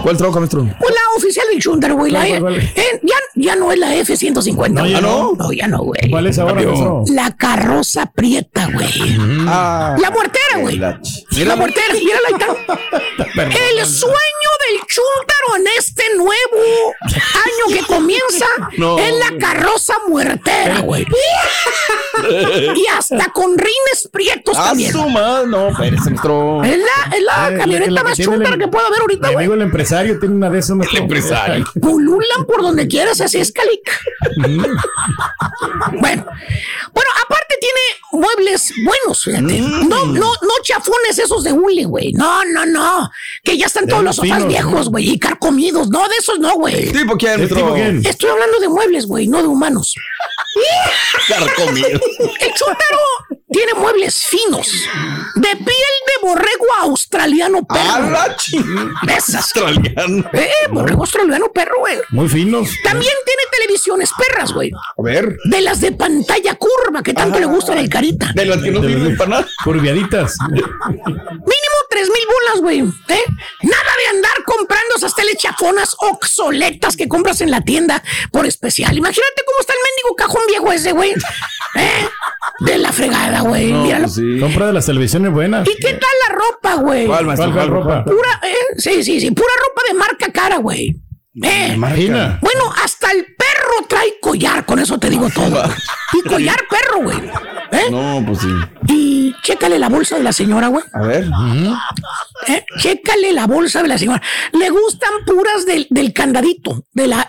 [0.07, 0.63] ¿Cuál troca, maestro?
[0.79, 2.13] Pues la oficial del Chuntaro, güey.
[2.13, 4.69] la- ¿Cuál, cuál, eh, ya, ya no es la F-150.
[4.69, 4.93] No, güey.
[4.93, 5.33] ¿ya no?
[5.37, 6.09] No, ya no, güey.
[6.11, 7.03] ¿Cuál es ahora, maestro?
[7.13, 8.87] La carroza prieta, güey.
[9.49, 9.97] Ah.
[9.99, 10.77] La muertera, güey.
[10.77, 11.01] La,
[11.57, 12.47] muertera, mírala ahí está.
[13.81, 18.47] El sueño del chúntaro en este nuevo año que comienza
[18.79, 18.99] No.
[19.01, 21.05] es la carroza muertera, güey.
[22.77, 24.93] y hasta con rines prietos Ah, también.
[24.93, 26.63] su madre, no, espérese, maestro.
[26.65, 29.45] Es la, es la Eh, camioneta la más chúntara que pueda haber ahorita, Mi güey.
[29.47, 30.77] amigo el empresario tiene una de esas.
[30.93, 31.65] El empresario.
[31.81, 33.93] Pululan por donde quieras, así es, Calica.
[36.01, 36.27] bueno,
[36.93, 37.81] bueno, aparte tiene
[38.13, 39.61] muebles buenos, fíjate.
[39.61, 39.89] Mm.
[39.89, 42.13] No, no, no chafones esos de hule, güey.
[42.13, 43.11] No, no, no.
[43.43, 45.89] Que ya están De todos los sofás finos, viejos, güey, y carcomidos.
[45.89, 46.93] No, de esos no, güey.
[46.93, 48.05] ¿Tipo quién, tipo quién?
[48.05, 49.95] Estoy hablando de muebles, güey, no de humanos.
[51.29, 51.89] Carcomido.
[51.89, 52.99] El chúntaro
[53.49, 54.69] tiene muebles finos,
[55.37, 57.95] de piel de borrego australiano perro.
[57.95, 59.17] ¡A la chingada!
[59.17, 59.37] Esas.
[59.37, 60.25] Australiano.
[60.33, 61.99] Eh, borrego australiano perro, güey.
[62.11, 62.69] Muy finos.
[62.83, 64.71] También tiene televisiones perras, güey.
[64.73, 65.37] A ver.
[65.45, 68.33] De las de pantalla curva que tanto le gustan al carita.
[68.35, 69.49] De las que no sirven para nada.
[69.65, 70.37] Curviaditas.
[70.51, 72.81] Mínimo tres mil bolas, güey.
[72.81, 73.25] ¿eh?
[73.63, 78.97] Nada de andar comprando esas telechafonas obsoletas que compras en la tienda por especial.
[78.97, 81.13] Imagínate cómo está el mendigo cajón viejo ese, güey.
[81.77, 82.09] ¿Eh?
[82.61, 83.73] De la fregada, güey.
[83.73, 84.05] No, Míralo.
[84.05, 84.39] pues sí.
[84.41, 85.67] Compra de las televisiones buenas.
[85.69, 87.07] ¿Y qué tal la ropa, güey?
[87.07, 87.53] ¿Cuál, maestro?
[87.53, 88.05] ¿Cuál ropa?
[88.05, 90.97] Pura, eh, sí, sí, sí, pura ropa de marca cara, güey.
[91.43, 91.73] Eh.
[91.75, 92.39] Imagina.
[92.41, 95.63] Bueno, hasta el perro trae collar, con eso te digo todo.
[96.13, 97.19] Y collar perro, güey.
[97.73, 97.91] ¿Eh?
[97.91, 98.49] No, pues sí.
[98.89, 100.85] Y chécale la bolsa de la señora, güey.
[100.95, 101.29] A ver.
[102.47, 102.65] ¿Eh?
[102.79, 104.23] Chécale la bolsa de la señora.
[104.53, 107.27] Le gustan puras del, del candadito, de la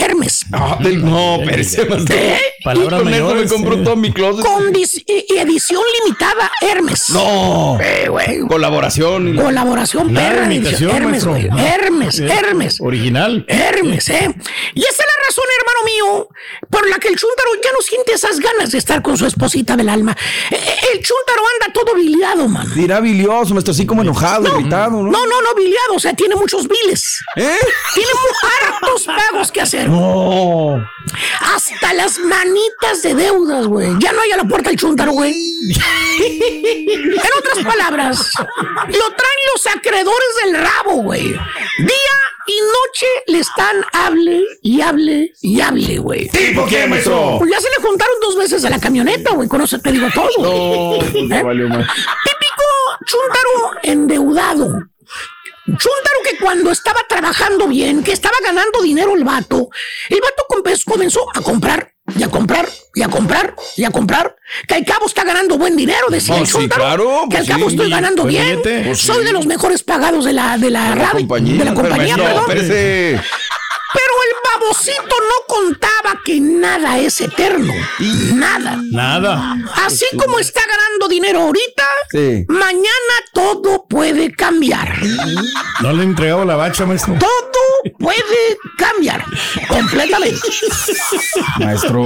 [0.00, 0.44] Hermes.
[0.52, 1.84] Ah, del- no, maestro.
[2.10, 2.38] ¿Eh?
[2.62, 3.82] Palabras con eso me mayores, compro sí.
[3.84, 4.44] todo mi closet.
[4.44, 7.10] Con y- y edición limitada, Hermes.
[7.10, 7.76] No.
[7.80, 8.38] Eh, güey.
[8.46, 9.34] Colaboración.
[9.34, 11.48] Colaboración Nada de Hermes, güey.
[11.58, 12.80] Hermes, Eh, Hermes.
[12.80, 13.44] Original.
[13.48, 14.32] Hermes, ¿eh?
[14.74, 16.28] Y esa es la razón, hermano mío,
[16.70, 19.76] por la que el chúntaro ya no siente esas ganas de estar con su esposita
[19.76, 20.16] del alma.
[20.50, 20.56] Eh,
[20.92, 22.68] El chúntaro anda todo biliado, man.
[22.74, 25.10] Dirá bilioso, maestro, así como enojado, irritado, ¿no?
[25.10, 27.18] No, no, no, biliado, o sea, tiene muchos biles.
[27.36, 27.56] ¿Eh?
[27.94, 28.10] Tiene
[28.70, 29.79] hartos pagos que hacer.
[29.88, 30.84] No.
[31.40, 33.88] Hasta las manitas de deudas, güey.
[33.98, 35.34] Ya no hay a la puerta el chúntaro, güey.
[36.20, 41.22] en otras palabras, lo traen los acreedores del rabo, güey.
[41.32, 42.14] Día
[42.46, 46.28] y noche le están hable y hable y hable, güey.
[46.28, 47.36] ¿Tipo qué, maestro?
[47.38, 49.48] Pues ya se le juntaron dos veces a la camioneta, güey.
[49.48, 50.28] Con eso te digo todo.
[50.38, 50.50] No,
[50.96, 51.10] güey.
[51.10, 51.42] pues ¿Eh?
[51.42, 51.86] valió más.
[52.24, 52.64] Típico
[53.06, 54.82] chúntaro endeudado.
[55.78, 59.68] Chúntaro que cuando estaba trabajando bien, que estaba ganando dinero el vato,
[60.08, 60.44] el vato
[60.84, 64.36] comenzó a comprar y a comprar y a comprar y a comprar.
[64.66, 67.48] Que al cabo está ganando buen dinero, decía Oh, el sí, claro, que al pues
[67.56, 67.76] cabo sí.
[67.76, 68.46] estoy ganando Buen bien.
[68.62, 68.82] billete.
[68.86, 69.24] Pues Soy sí.
[69.24, 71.58] de los mejores pagados de la, de la De la radio, compañía.
[71.58, 73.20] de la compañía, No, perdón.
[73.92, 77.72] Pero el babocito no contaba que nada es eterno.
[78.34, 78.78] Nada.
[78.90, 79.56] Nada.
[79.84, 82.44] Así como está ganando dinero ahorita, Sí.
[82.48, 84.96] mañana todo puede cambiar.
[85.80, 87.14] No le he entregado la bacha, maestro.
[87.18, 89.24] Todo puede cambiar
[89.68, 90.38] completamente.
[91.58, 92.04] Maestro.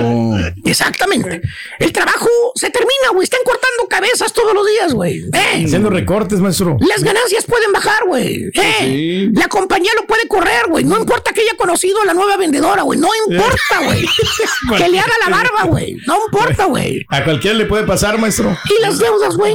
[0.65, 1.41] Exactamente.
[1.79, 3.25] El trabajo se termina, güey.
[3.25, 5.25] Están cortando cabezas todos los días, güey.
[5.33, 6.77] Eh, Haciendo recortes, maestro.
[6.81, 8.51] Las ganancias pueden bajar, güey.
[8.55, 9.29] Eh, Sí.
[9.35, 10.85] La compañía lo puede correr, güey.
[10.85, 11.57] No importa que haya
[12.03, 12.99] a la nueva vendedora, güey.
[12.99, 14.05] No importa, güey.
[14.79, 15.97] que le haga la barba, güey.
[16.07, 17.05] No importa, güey.
[17.09, 18.57] A cualquiera le puede pasar, maestro.
[18.65, 19.55] Y las deudas, güey.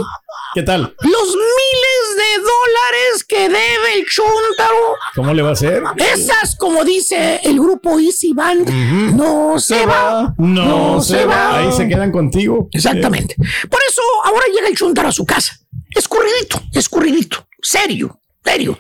[0.53, 0.82] ¿Qué tal?
[0.82, 4.95] Los miles de dólares que debe el chúntaro.
[5.15, 5.84] ¿Cómo le va a hacer?
[5.97, 8.67] Esas, como dice el grupo Easy Band,
[9.15, 10.34] no se, va.
[10.38, 11.59] No, se va.
[11.59, 12.67] Ahí se quedan contigo.
[12.72, 13.36] Exactamente.
[13.70, 15.53] Por eso ahora llega el chúntaro a su casa.
[15.95, 17.45] Escurridito, escurridito.
[17.61, 18.80] Serio, serio.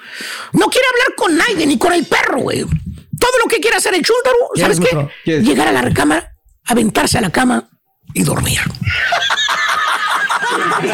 [0.53, 2.65] No quiere hablar con nadie, ni con el perro, güey.
[3.19, 5.07] Todo lo que quiere hacer el chúntaro, ¿Qué ¿sabes es, qué?
[5.25, 5.41] ¿Qué?
[5.41, 6.31] Llegar a la recámara,
[6.65, 7.69] aventarse a la cama
[8.13, 8.59] y dormir.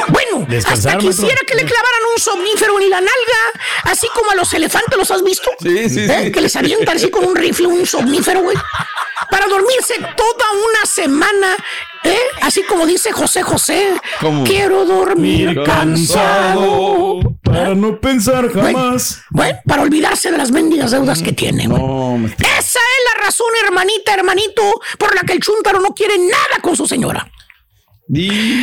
[0.09, 3.11] Bueno, hasta quisiera que le clavaran un somnífero en la nalga,
[3.83, 5.49] así como a los elefantes, ¿los has visto?
[5.59, 6.23] Sí, sí, ¿Eh?
[6.25, 6.31] sí.
[6.31, 8.57] Que les avientan así con un rifle, un somnífero, güey.
[9.29, 11.55] Para dormirse toda una semana,
[12.03, 12.17] ¿eh?
[12.41, 13.93] Así como dice José José.
[14.19, 14.43] ¿Cómo?
[14.43, 17.19] Quiero dormir cansado.
[17.43, 19.21] Para no pensar jamás.
[19.29, 21.81] Bueno, para olvidarse de las mendigas deudas que tiene, güey.
[21.81, 22.25] No.
[22.25, 24.61] Esa es la razón, hermanita, hermanito,
[24.97, 27.29] por la que el chúntaro no quiere nada con su señora.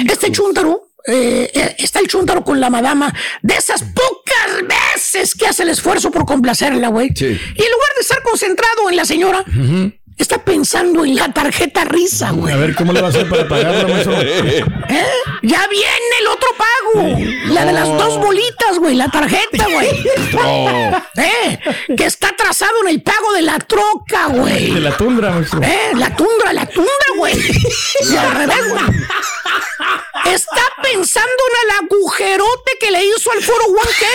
[0.09, 3.13] Este chúntaro, eh, eh, está el chúntaro con la madama
[3.43, 4.63] de esas pocas
[4.95, 7.11] veces que hace el esfuerzo por complacerla, güey.
[7.15, 7.27] Sí.
[7.27, 9.45] Y en lugar de estar concentrado en la señora,
[10.19, 12.53] está pensando en la tarjeta risa, güey.
[12.53, 14.13] A ver, ¿cómo le va a hacer para pagarla, maestro?
[14.21, 14.65] ¿Eh?
[15.43, 17.19] Ya viene el otro pago.
[17.53, 18.95] La de las dos bolitas, güey.
[18.95, 19.89] La tarjeta, güey.
[21.17, 21.59] ¿Eh?
[21.97, 24.73] Que está atrasado en el pago de la troca, güey.
[24.73, 25.61] De la tundra, maestro.
[25.63, 25.91] ¿Eh?
[25.97, 27.35] La tundra, la tundra, güey.
[28.11, 28.83] Y al revés, güey.
[30.27, 34.07] Está pensando en el agujerote que le hizo al foro 1K.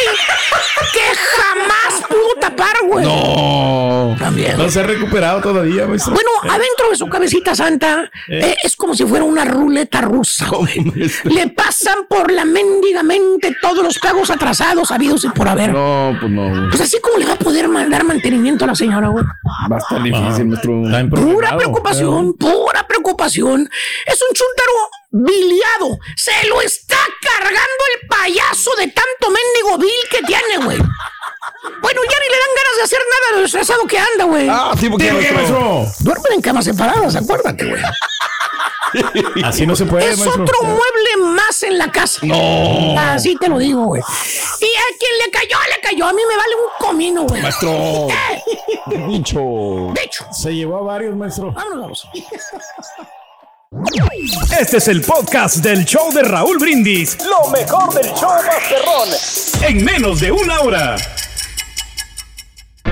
[0.94, 1.02] Que
[1.36, 3.06] jamás pudo tapar, güey.
[3.06, 4.16] No.
[4.18, 4.58] También.
[4.58, 9.06] No se ha recuperado todavía, Bueno, adentro de su cabecita santa eh, es como si
[9.06, 10.48] fuera una ruleta rusa.
[10.50, 10.76] güey.
[11.26, 15.72] Le pasan por la mendiga mente todos los pagos atrasados habidos y por haber.
[15.74, 16.70] No, pues no.
[16.70, 19.26] Pues así como le va a poder ma- dar mantenimiento a la señora, güey.
[19.72, 20.74] Va a estar difícil, maestro.
[21.10, 23.70] Pura preocupación, pura preocupación.
[24.06, 25.98] Es un chuntaro biliado.
[26.16, 30.78] Se lo está cargando el payaso de tanto mendigo vil que tiene, güey.
[31.82, 34.48] Bueno, ya ni le dan ganas de hacer nada de lo estresado que anda, güey.
[34.50, 35.86] Ah, porque ¿Por qué, maestro?
[36.00, 37.82] Duermen en camas separadas, acuérdate, güey.
[39.44, 40.44] Así no se puede, Es maestro.
[40.44, 42.22] otro mueble más en la casa.
[42.24, 42.98] No.
[43.00, 44.02] Así te lo digo, güey.
[44.02, 46.08] Y a quien le cayó, le cayó.
[46.08, 47.42] A mí me vale un comino, güey.
[47.42, 48.08] Maestro.
[48.10, 49.92] Eh, Bicho.
[49.94, 50.26] De hecho.
[50.32, 51.52] Se llevó a varios, maestro.
[51.52, 52.08] Vámonos, vamos.
[54.58, 57.18] Este es el podcast del show de Raúl Brindis.
[57.26, 59.10] Lo mejor del show Masterrón.
[59.64, 60.96] En menos de una hora.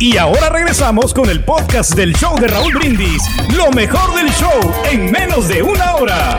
[0.00, 3.22] Y ahora regresamos con el podcast del show de Raúl Brindis.
[3.56, 4.52] Lo mejor del show
[4.90, 6.38] en menos de una hora.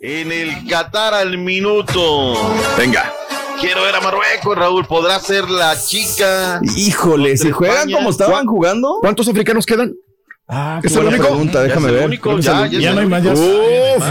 [0.00, 2.34] En el Qatar al minuto.
[2.78, 3.12] Venga.
[3.60, 4.86] Quiero ver a Marruecos, Raúl.
[4.86, 6.60] ¿Podrá ser la chica?
[6.76, 7.96] Híjole, si juegan España?
[7.96, 8.98] como estaban jugando.
[9.00, 9.94] ¿Cuántos africanos quedan?
[10.46, 11.26] Ah, ¿Es el buena único?
[11.28, 12.06] pregunta, déjame es el ver.
[12.06, 13.24] único, es ya, el- ya es Ya no hay más.
[13.24, 14.04] Uf.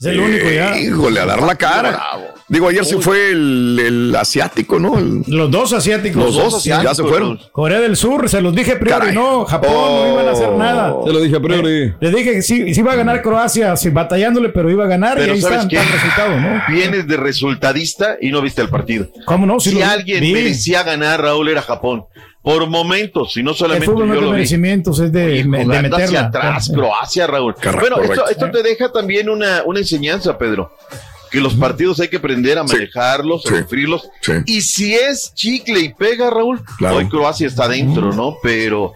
[0.00, 0.78] Es el único ya.
[0.78, 2.00] Híjole, a dar la cara.
[2.48, 4.98] Digo, ayer se fue el, el asiático, ¿no?
[4.98, 6.20] El- Los dos asiáticos.
[6.24, 7.38] los dos ya se fueron.
[7.52, 9.14] Corea del Sur, se los dije priori, Caray.
[9.14, 10.96] no, Japón no iban a hacer nada.
[11.06, 11.68] Se lo dije a priori.
[11.84, 14.88] Eh, les dije que sí, sí iba a ganar Croacia, sí, batallándole, pero iba a
[14.88, 15.76] ganar y Pero ahí ¿sabes está, qué?
[15.76, 16.62] está el resultado, ¿no?
[16.74, 19.08] Vienes de resultadista y no viste el partido.
[19.26, 19.60] ¿Cómo no?
[19.60, 20.32] Sí si alguien Vi.
[20.32, 22.04] merecía ganar, Raúl, era Japón.
[22.42, 24.42] Por momentos, y no El solamente fútbol no yo es de lo vi.
[25.00, 26.04] es de, me- de meterla.
[26.04, 27.54] hacia atrás, Croacia, Raúl.
[27.54, 28.30] Correcto, bueno, esto, correcto.
[28.46, 30.74] esto te deja también una, una enseñanza, Pedro.
[31.30, 33.54] Que los partidos hay que aprender a manejarlos, Sí.
[33.54, 34.08] a sufrirlos.
[34.20, 34.32] Sí.
[34.46, 36.96] Y si es chicle y pega, Raúl, Claro.
[36.96, 38.36] hoy Croacia está dentro, ¿no?
[38.42, 38.94] Pero.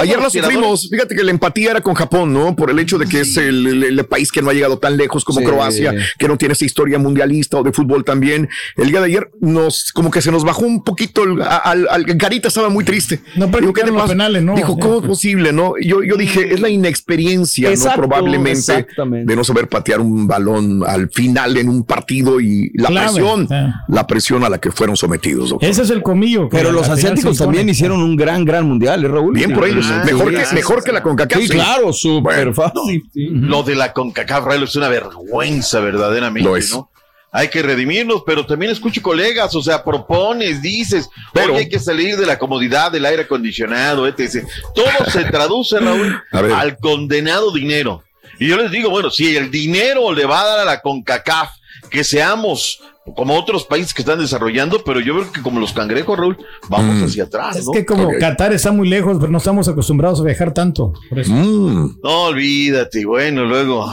[0.00, 0.88] Ayer la sufrimos.
[0.90, 2.54] Fíjate que la empatía era con Japón, ¿no?
[2.56, 4.96] Por el hecho de que es el, el- el país que no ha llegado tan
[4.96, 5.46] lejos como Sí.
[5.46, 8.48] Croacia, que no tiene esa historia mundialista o de fútbol también.
[8.76, 12.16] El día de ayer nos, como que se nos bajó un poquito el, al, al-
[12.18, 13.20] Carita estaba muy triste.
[13.36, 14.54] No Digo, ¿qué los penales, ¿no?
[14.54, 15.74] Dijo, ¿cómo es posible, no?
[15.80, 18.08] Yo, yo dije, es la inexperiencia, Exacto, ¿no?
[18.08, 18.86] Probablemente
[19.24, 23.48] de no saber patear un balón al final en un partido y la Clave, presión,
[23.50, 23.72] eh.
[23.88, 25.50] la presión a la que fueron sometidos.
[25.50, 25.68] doctor.
[25.68, 26.48] Ese es el comillo.
[26.48, 29.34] Pero los asiáticos también hicieron un gran, gran mundial, ¿eh, Raúl?
[29.34, 31.40] Bien por ellos, Ah, mejor, sí, que, sí, mejor que la CONCACAF.
[31.42, 32.54] Sí, claro, súper Bueno.
[32.54, 33.04] fácil.
[33.12, 33.28] sí.
[33.30, 36.70] Lo de la CONCACAF, Raúl, es una vergüenza verdaderamente, Lo es.
[36.72, 36.90] ¿no?
[37.36, 41.80] Hay que redimirnos, pero también escucho colegas, o sea, propones, dices, Pero- oye, hay que
[41.80, 44.46] salir de la comodidad del aire acondicionado, etc.
[44.74, 46.16] Todo se traduce, Raúl,
[46.54, 48.04] al condenado dinero.
[48.38, 51.50] Y yo les digo, bueno, si el dinero le va a dar a la CONCACAF,
[51.94, 52.80] que seamos
[53.16, 56.36] como otros países que están desarrollando, pero yo veo que como los cangrejos, Raúl,
[56.68, 57.04] vamos Mm.
[57.04, 57.72] hacia atrás, Es ¿no?
[57.72, 58.08] que como.
[58.18, 60.92] Qatar está muy lejos, pero no estamos acostumbrados a viajar tanto.
[61.08, 61.30] Por eso.
[61.32, 62.00] Mm.
[62.02, 63.90] No, olvídate, bueno, luego.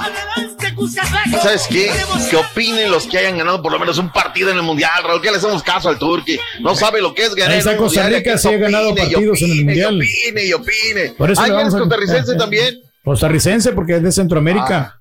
[1.41, 1.91] ¿Sabes qué?
[2.29, 5.21] Que opinen los que hayan ganado por lo menos un partido en el Mundial, Raúl,
[5.21, 6.37] que le hacemos caso al Turqui.
[6.61, 7.65] No sabe lo que es ganar.
[7.67, 9.93] Un Costa Rica, sí ha ganado opine, partidos en el Mundial.
[9.95, 11.09] Y opine, y opine.
[11.17, 12.75] Por eso Ah, le ¿ya vamos eres a- costarricense eh, eh, también?
[13.03, 14.95] Costarricense porque es de Centroamérica.
[14.95, 15.00] Ah,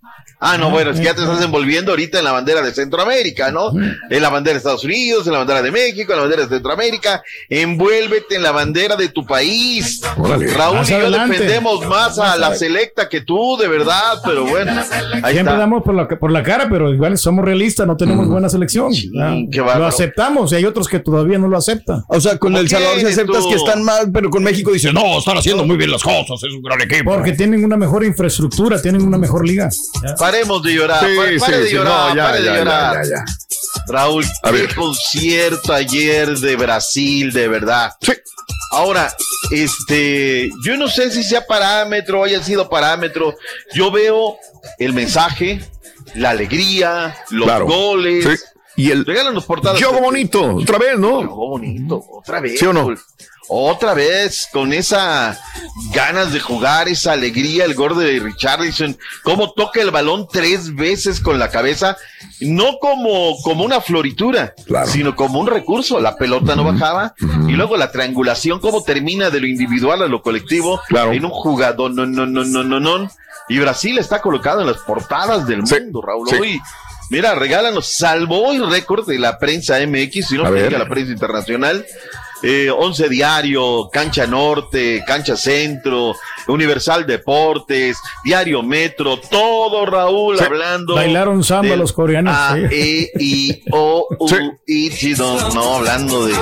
[0.58, 3.72] no, bueno, es que ya te estás envolviendo ahorita en la bandera de Centroamérica, ¿no?
[4.10, 6.48] En la bandera de Estados Unidos, en la bandera de México, en la bandera de
[6.48, 7.22] Centroamérica.
[7.48, 10.00] Envuélvete en la bandera de tu país.
[10.16, 10.46] Órale.
[10.54, 11.32] Raúl y yo adelante.
[11.34, 14.72] defendemos más a la selecta que tú, de verdad, pero bueno.
[14.72, 15.56] Ahí Siempre está.
[15.56, 18.92] damos por la, por la cara, pero igual somos realistas, no tenemos buena selección.
[19.20, 22.02] Ah, qué lo aceptamos y hay otros que todavía no lo aceptan.
[22.08, 23.50] O sea, con ¿Cómo El Salvador se aceptas tú?
[23.50, 26.52] que están mal, pero con México dices, no, están haciendo muy bien las cosas, es
[26.54, 27.12] un gran equipo.
[27.12, 29.68] Porque tienen una mejor infraestructura, tienen una mejor liga.
[30.30, 33.02] Paremos de llorar, Sí, pare, pare sí, de llorar, no, ya, pare de ya, llorar.
[33.06, 33.24] ya.
[33.88, 34.74] Raúl, A qué ver.
[34.74, 37.92] concierto ayer de Brasil, de verdad.
[38.00, 38.12] Sí.
[38.72, 39.12] Ahora,
[39.50, 43.36] este, yo no sé si sea parámetro, haya sido parámetro.
[43.74, 44.36] Yo veo
[44.78, 45.60] el mensaje,
[46.14, 47.66] la alegría, los Claro.
[47.66, 48.24] goles.
[48.24, 48.44] Sí.
[48.76, 49.82] Y el Regálanos portadas.
[49.82, 51.16] juego bonito, otra vez, ¿no?
[51.18, 52.58] Juego bonito, otra vez.
[52.58, 52.80] ¿Sí o no?
[52.82, 53.00] Raúl.
[53.52, 55.36] Otra vez, con esa
[55.92, 61.18] ganas de jugar, esa alegría, el gol de Richarlison, cómo toca el balón tres veces
[61.18, 61.96] con la cabeza,
[62.38, 64.54] no como, como una floritura,
[64.86, 65.98] sino como un recurso.
[65.98, 67.14] La pelota no bajaba,
[67.48, 71.90] y luego la triangulación, cómo termina de lo individual a lo colectivo, en un jugador,
[71.90, 73.10] no, no, no, no, no, no.
[73.48, 76.28] Y Brasil está colocado en las portadas del mundo, Raúl.
[76.28, 76.36] sí.
[76.36, 76.60] Hoy,
[77.10, 81.10] mira, regálanos, salvó hoy récord de la prensa MX, si no A diga la prensa
[81.10, 81.84] internacional.
[82.42, 86.14] Eh, Once Diario, Cancha Norte, Cancha Centro,
[86.48, 90.94] Universal Deportes, Diario Metro, todo Raúl hablando.
[90.94, 92.34] Bailaron samba los coreanos.
[92.34, 92.62] A, sí.
[92.70, 94.28] E, I, O, U,
[94.66, 96.34] I, no, hablando de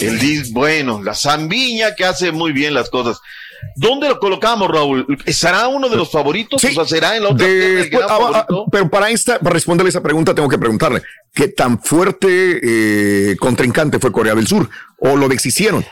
[0.00, 3.20] el bueno, la zambiña que hace muy bien las cosas.
[3.76, 5.06] ¿Dónde lo colocamos, Raúl?
[5.26, 6.62] ¿Será uno de los favoritos?
[6.62, 10.02] O sea, será en la otra gran ah, ah, pero para esta, para responderle esa
[10.02, 11.02] pregunta, tengo que preguntarle:
[11.32, 14.68] ¿qué tan fuerte eh, contrincante fue Corea del Sur?
[14.98, 15.84] ¿O lo deshicieron?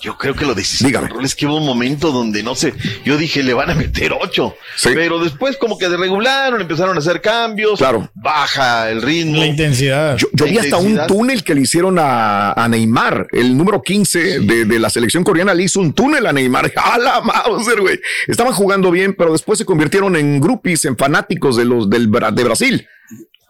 [0.00, 1.10] Yo creo que lo decisieron.
[1.24, 2.72] Es que hubo un momento donde no sé,
[3.04, 7.20] yo dije le van a meter ocho, pero después como que desregularon, empezaron a hacer
[7.20, 8.08] cambios, Claro.
[8.14, 10.16] baja el ritmo, La intensidad.
[10.16, 13.82] Yo, yo La vi hasta un túnel que le hicieron a, a Neymar, el número
[13.82, 16.72] 15 de, de la selección coreana le hizo un túnel a Neymar.
[16.76, 17.98] ¡A la Mauser, güey!
[18.28, 22.44] Estaban jugando bien, pero después se convirtieron en groupies, en fanáticos de los del, de
[22.44, 22.86] Brasil.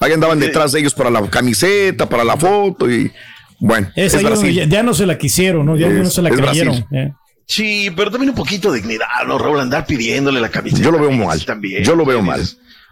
[0.00, 3.12] Ahí andaban detrás de ellos para la camiseta, para la foto y
[3.60, 4.54] bueno, Esa es ya, no- Brasil.
[4.54, 5.76] ya- ya no se la quisieron, ¿no?
[5.76, 6.86] Ya, no se la creyeron.
[6.92, 7.12] Eh.
[7.46, 9.58] Sí, pero también un poquito de dignidad, ¿no, Raúl?
[9.60, 10.82] Andar pidiéndole la camiseta.
[10.82, 11.44] Yo lo veo mal.
[11.44, 11.82] También.
[11.82, 12.48] Yo lo veo ¿Qué mal.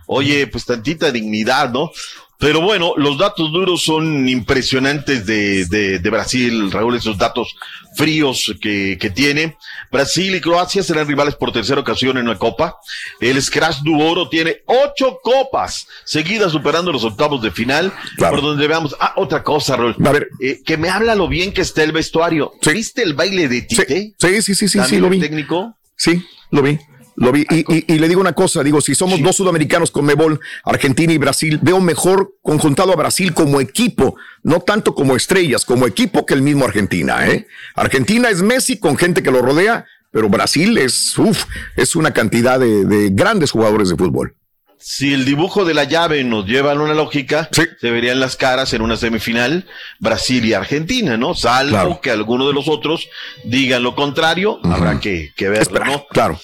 [0.06, 1.90] Oye, pues tantita dignidad, ¿no?
[2.38, 7.56] Pero bueno, los datos duros son impresionantes de, de, de Brasil, Raúl, esos datos
[7.96, 9.56] fríos que, que tiene.
[9.90, 12.76] Brasil y Croacia serán rivales por tercera ocasión en una copa.
[13.20, 17.90] El Scratch du Oro tiene ocho copas seguidas superando los octavos de final.
[18.18, 19.96] Por donde veamos, ah, otra cosa, Raúl.
[20.04, 20.28] A ver.
[20.40, 22.52] Eh, que me habla lo bien que está el vestuario.
[22.70, 23.86] ¿Viste el baile de Tite?
[23.86, 25.20] Sí, sí, sí, sí, sí, También lo vi.
[25.20, 25.74] técnico.
[25.96, 26.78] Sí, lo vi.
[27.16, 27.46] Lo vi.
[27.50, 31.12] Y, y- y le digo una cosa, digo, si somos dos sudamericanos con Mebol, Argentina
[31.12, 36.26] y Brasil, veo mejor conjuntado a Brasil como equipo, no tanto como estrellas, como equipo
[36.26, 37.46] que el mismo Argentina, ¿eh?
[37.74, 41.44] Argentina es Messi con gente que lo rodea, pero Brasil es, uf,
[41.76, 44.34] es una cantidad de, de grandes jugadores de fútbol.
[44.78, 47.48] Si el dibujo de la llave nos lleva a una lógica,
[47.80, 49.66] se verían las caras en una semifinal
[50.00, 51.34] Brasil y Argentina, ¿no?
[51.34, 53.08] Salvo que alguno de los otros
[53.44, 56.06] digan lo contrario, habrá que, que verlo, ¿no?
[56.10, 56.38] Claro.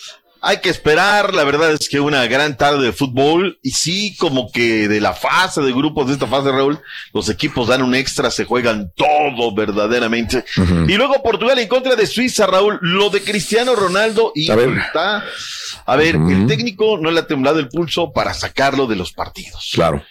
[0.44, 4.50] Hay que esperar, la verdad es que una gran tarde de fútbol y sí, como
[4.50, 6.80] que de la fase de grupos de esta fase, Raúl,
[7.14, 10.44] los equipos dan un extra, se juegan todo verdaderamente.
[10.88, 14.70] Y luego Portugal en contra de Suiza, Raúl, lo de Cristiano Ronaldo y A ver.
[14.78, 15.24] está,
[15.86, 19.70] a ver, el técnico no le ha temblado el pulso para sacarlo de los partidos.
[19.74, 20.02] Claro.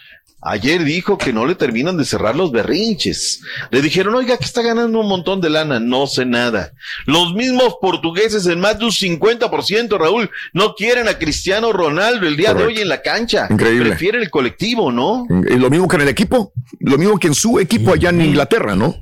[0.43, 3.41] Ayer dijo que no le terminan de cerrar los berrinches.
[3.69, 5.79] Le dijeron, oiga, que está ganando un montón de lana.
[5.79, 6.71] No sé nada.
[7.05, 12.35] Los mismos portugueses en más de un 50%, Raúl, no quieren a Cristiano Ronaldo el
[12.37, 13.47] día de hoy en la cancha.
[13.51, 13.89] Increíble.
[13.89, 15.27] Prefieren el colectivo, ¿no?
[15.47, 18.21] Y lo mismo que en el equipo, lo mismo que en su equipo allá en
[18.21, 18.95] Inglaterra, ¿no?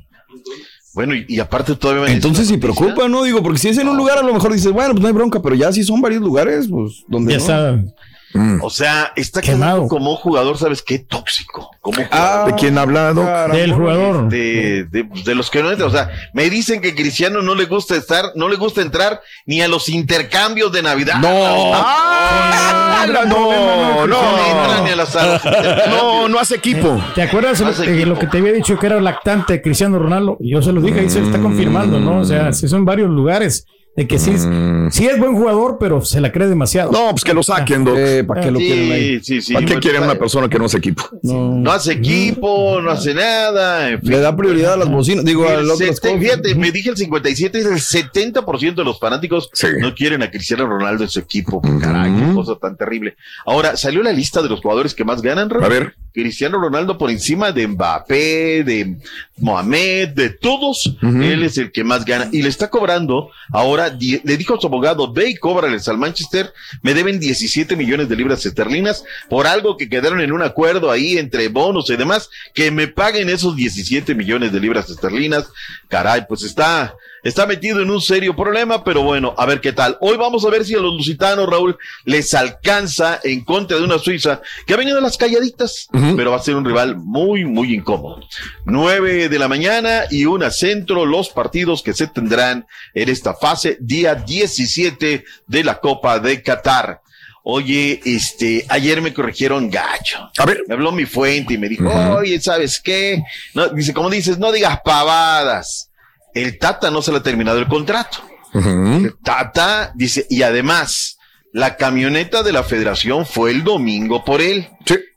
[0.92, 3.22] Bueno, y, y aparte todavía Entonces sí preocupa, ¿no?
[3.22, 5.14] Digo, porque si es en un lugar a lo mejor dices, bueno, pues no hay
[5.14, 7.42] bronca, pero ya si son varios lugares, pues donde Ya no.
[7.44, 7.94] está.
[8.32, 8.58] Mm.
[8.62, 11.00] O sea, está quedando como jugador, ¿sabes qué?
[11.00, 11.70] Tóxico.
[11.80, 13.24] Como Ah, ¿De quién ha hablado?
[13.52, 14.28] Del jugador.
[14.28, 15.88] de, de, de los que no entran.
[15.88, 19.60] O sea, me dicen que Cristiano no le gusta estar, no le gusta entrar ni
[19.62, 21.16] a los intercambios de Navidad.
[21.20, 21.72] No.
[21.74, 24.96] Ah, no, no, entran ni a no.
[24.96, 25.42] las salas.
[25.88, 27.02] No, no hace equipo.
[27.14, 28.08] ¿Te acuerdas Hace de equipo.
[28.10, 30.36] lo que te había dicho que era lactante de Cristiano Ronaldo?
[30.40, 32.18] Yo se lo dije, ahí se está confirmando, ¿no?
[32.20, 33.66] O sea, si son varios lugares
[34.00, 34.48] de que sí, es-
[34.94, 36.90] sí es buen jugador, pero se la cree demasiado.
[36.90, 37.96] No, pues que lo saquen, Doc.
[38.26, 39.20] ¿Para qué lo Sí, quieren ahí?
[39.22, 39.52] sí, sí.
[39.52, 41.02] ¿Para qué Bueno, quieren una persona que no hace equipo?
[41.22, 43.90] No hace equipo, no hace nada.
[43.90, 44.10] en fin.
[44.10, 45.78] Le da prioridad a las bocinas, digo, a El las.
[45.78, 49.66] Fíjate, me dije el 57, es el 70% de los fanáticos Sí.
[49.80, 51.60] no quieren a Cristiano Ronaldo en su equipo.
[51.80, 53.16] Caray, qué cosa tan terrible.
[53.46, 55.64] Ahora, salió la lista de los jugadores que más ganan, Raúl?
[55.64, 55.94] A ver.
[56.12, 58.96] Cristiano Ronaldo por encima de Mbappé, de
[59.38, 64.36] Mohamed, de todos, él es el que más gana y le está cobrando ahora, le
[64.36, 68.44] dijo a su abogado, ve y cóbrales al Manchester, me deben 17 millones de libras
[68.46, 72.88] esterlinas por algo que quedaron en un acuerdo ahí entre bonos y demás, que me
[72.88, 75.46] paguen esos 17 millones de libras esterlinas,
[75.88, 79.96] caray, pues está, está metido en un serio problema, pero bueno, a ver qué tal.
[80.00, 83.98] Hoy vamos a ver si a los lusitanos, Raúl, les alcanza en contra de una
[83.98, 87.74] Suiza que ha venido a las calladitas, pero va a ser un rival muy, muy
[87.74, 88.20] incómodo.
[88.64, 93.76] Nueve de la mañana y una centro, los partidos que se tendrán en esta fase,
[93.80, 97.00] día 17 de la Copa de Qatar.
[97.42, 100.30] Oye, este, ayer me corrigieron gacho.
[100.36, 100.62] A ver.
[100.68, 102.12] Me habló mi fuente y me dijo, Ujú.
[102.18, 103.22] oye, ¿sabes qué?
[103.54, 105.89] No, dice, como dices, no digas pavadas.
[106.34, 108.18] El Tata no se le ha terminado el contrato.
[108.54, 111.18] El Tata dice, y además,
[111.52, 114.68] la camioneta de la federación fue el domingo por él.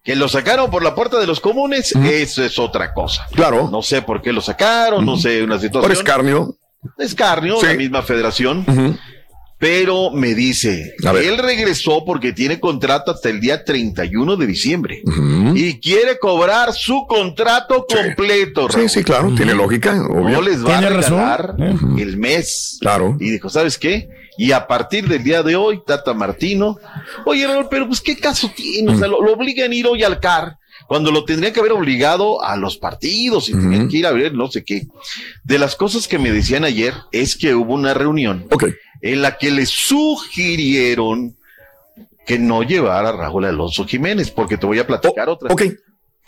[0.04, 3.26] Que lo sacaron por la puerta de los comunes, eso es otra cosa.
[3.34, 3.70] Claro.
[3.72, 5.82] No sé por qué lo sacaron, no sé, una situación.
[5.82, 6.58] Por escarnio.
[6.98, 7.68] Escarnio, Sí.
[7.68, 8.66] la misma federación.
[9.64, 10.94] Pero me dice,
[11.24, 15.02] él regresó porque tiene contrato hasta el día 31 de diciembre
[15.56, 18.68] y quiere cobrar su contrato completo.
[18.70, 20.36] Sí, sí, claro, tiene lógica, obvio.
[20.36, 21.18] No les va a razón.
[21.18, 21.98] regalar Ujú.
[21.98, 22.78] el mes.
[22.82, 23.16] Claro.
[23.22, 24.10] Y dijo, ¿sabes qué?
[24.38, 26.78] Y a partir del día de hoy, Tata Martino,
[27.26, 30.04] oye, Raúl, pero pues qué caso tiene, o sea, lo, lo obligan a ir hoy
[30.04, 30.58] al CAR,
[30.88, 34.34] cuando lo tendría que haber obligado a los partidos y tenían que ir a ver
[34.34, 34.88] no sé qué.
[35.46, 38.46] De las cosas que me decían ayer es que hubo una reunión
[39.04, 41.36] en la que le sugirieron
[42.26, 45.52] que no llevara a Raúl Alonso Jiménez, porque te voy a platicar otra.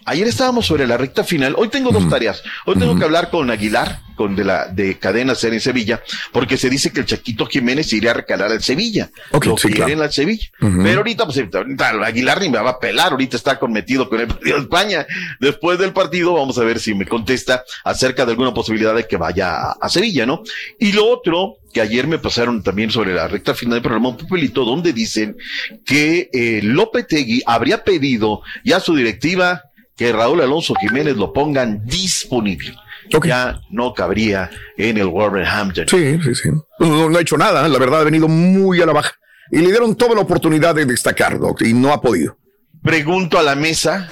[0.08, 1.56] Ayer estábamos sobre la recta final.
[1.58, 2.44] Hoy tengo dos tareas.
[2.66, 6.58] Hoy tengo que hablar con Aguilar, con de la de Cadena Ser en Sevilla, porque
[6.58, 9.10] se dice que el Chaquito Jiménez iría a recalar al Sevilla.
[9.32, 10.04] lo sí, quieren claro.
[10.04, 10.48] al Sevilla.
[10.60, 13.14] Pero ahorita, pues ahorita Aguilar ni me va a pelar.
[13.14, 15.08] Ahorita está cometido con el partido de España.
[15.40, 19.18] Después del partido, vamos a ver si me contesta acerca de alguna posibilidad de que
[19.18, 20.44] vaya a, a Sevilla, ¿no?
[20.80, 24.18] Y lo otro que ayer me pasaron también sobre la recta final del programa un
[24.18, 25.36] papelito donde dicen
[25.84, 29.64] que eh, Lopetegui habría pedido ya su directiva
[29.96, 32.76] que Raúl Alonso Jiménez lo pongan disponible.
[33.24, 35.88] Ya no cabría en el Wolverhampton.
[35.88, 36.50] Sí, sí, sí.
[36.80, 39.14] No, no ha hecho nada, la verdad ha venido muy a la baja.
[39.52, 42.38] Y le dieron toda la oportunidad de destacar, Doc, y no ha podido.
[42.82, 44.10] Pregunto a la mesa,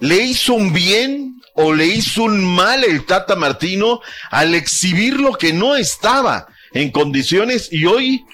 [0.00, 4.00] ¿le hizo un bien o le hizo un mal el Tata Martino
[4.30, 8.24] al exhibir lo que no estaba en condiciones y hoy,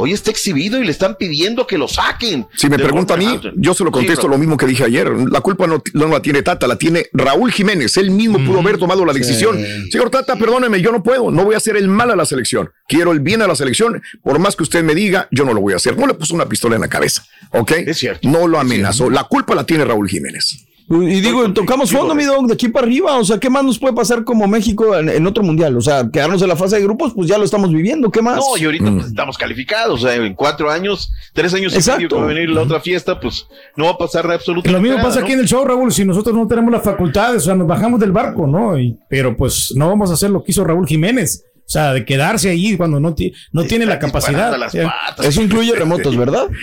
[0.00, 2.46] hoy está exhibido y le están pidiendo que lo saquen?
[2.56, 5.10] Si me pregunta a mí, yo se lo contesto lo mismo que dije ayer.
[5.30, 7.96] La culpa no, no la tiene Tata, la tiene Raúl Jiménez.
[7.96, 9.58] Él mismo pudo haber tomado la decisión.
[9.90, 11.30] Señor Tata, perdóneme, yo no puedo.
[11.30, 12.70] No voy a hacer el mal a la selección.
[12.88, 14.02] Quiero el bien a la selección.
[14.22, 15.96] Por más que usted me diga, yo no lo voy a hacer.
[15.96, 17.24] No le puso una pistola en la cabeza.
[17.52, 17.72] ¿Ok?
[17.72, 18.28] Es cierto.
[18.28, 19.10] No lo amenazó.
[19.10, 20.66] La culpa la tiene Raúl Jiménez.
[20.92, 23.16] Y digo, tocamos fondo, mi dog, de aquí para arriba.
[23.18, 25.76] O sea, ¿qué más nos puede pasar como México en, en otro mundial?
[25.76, 28.10] O sea, quedarnos en la fase de grupos, pues ya lo estamos viviendo.
[28.10, 28.38] ¿Qué más?
[28.38, 28.94] No, y ahorita Mm.
[28.96, 31.98] pues, estamos calificados, o sea, en cuatro años, tres años y Exacto.
[32.00, 34.80] medio que va a venir la otra fiesta, pues no va a pasar absolutamente Lo
[34.82, 35.26] mismo nada, pasa ¿no?
[35.26, 35.92] aquí en el show, Raúl.
[35.92, 38.76] Si nosotros no tenemos las facultades, o sea, nos bajamos del barco, ¿no?
[38.76, 41.44] Y- pero pues no vamos a hacer lo que hizo Raúl Jiménez.
[41.70, 43.14] O sea, de quedarse ahí cuando no,
[43.52, 44.58] no tiene la capacidad.
[44.58, 45.24] las patas.
[45.24, 46.48] Eso incluye remotos, ¿verdad?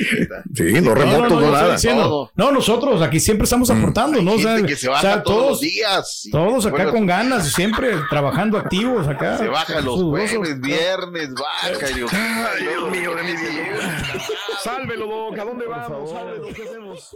[0.53, 1.73] Sí, no remotos, no, estoy nada.
[1.73, 2.31] diciendo.
[2.35, 4.33] No, nosotros aquí siempre estamos aportando, ¿no?
[4.33, 6.27] O sea, que se o baja sea, todos los días.
[6.29, 9.37] Todos acá Bueno, con ganas, siempre trabajando activos acá.
[9.37, 11.69] Se baja los jueves, viernes, baja.
[11.85, 14.03] Ay, Dios mío de mi vida.
[14.61, 15.39] Sálvelo, Doc.
[15.39, 16.11] ¿A dónde vamos?
[16.11, 17.15] Sálvelo, ¿qué hacemos?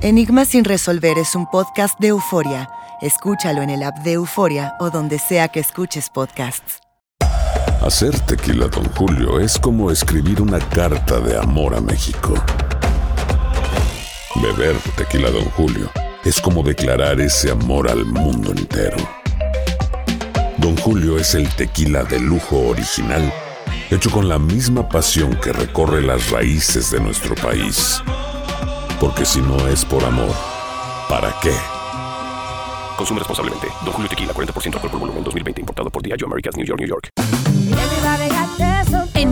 [0.00, 2.70] Enigma sin resolver es un podcast de euforia.
[3.02, 6.78] Escúchalo en el app de Euforia o donde sea que escuches podcasts.
[7.82, 12.34] Hacer tequila, Don Julio, es como escribir una carta de amor a México.
[14.40, 15.90] Beber tequila, Don Julio,
[16.24, 18.98] es como declarar ese amor al mundo entero.
[20.58, 23.32] Don Julio es el tequila de lujo original,
[23.90, 28.00] hecho con la misma pasión que recorre las raíces de nuestro país.
[29.00, 30.34] Porque si no es por amor,
[31.08, 31.54] ¿para qué?
[32.96, 33.68] Consume responsablemente.
[33.84, 35.60] Don Julio Tequila, 40% alcohol por volumen, 2020.
[35.60, 37.97] Importado por Diageo Americas, New York, New York.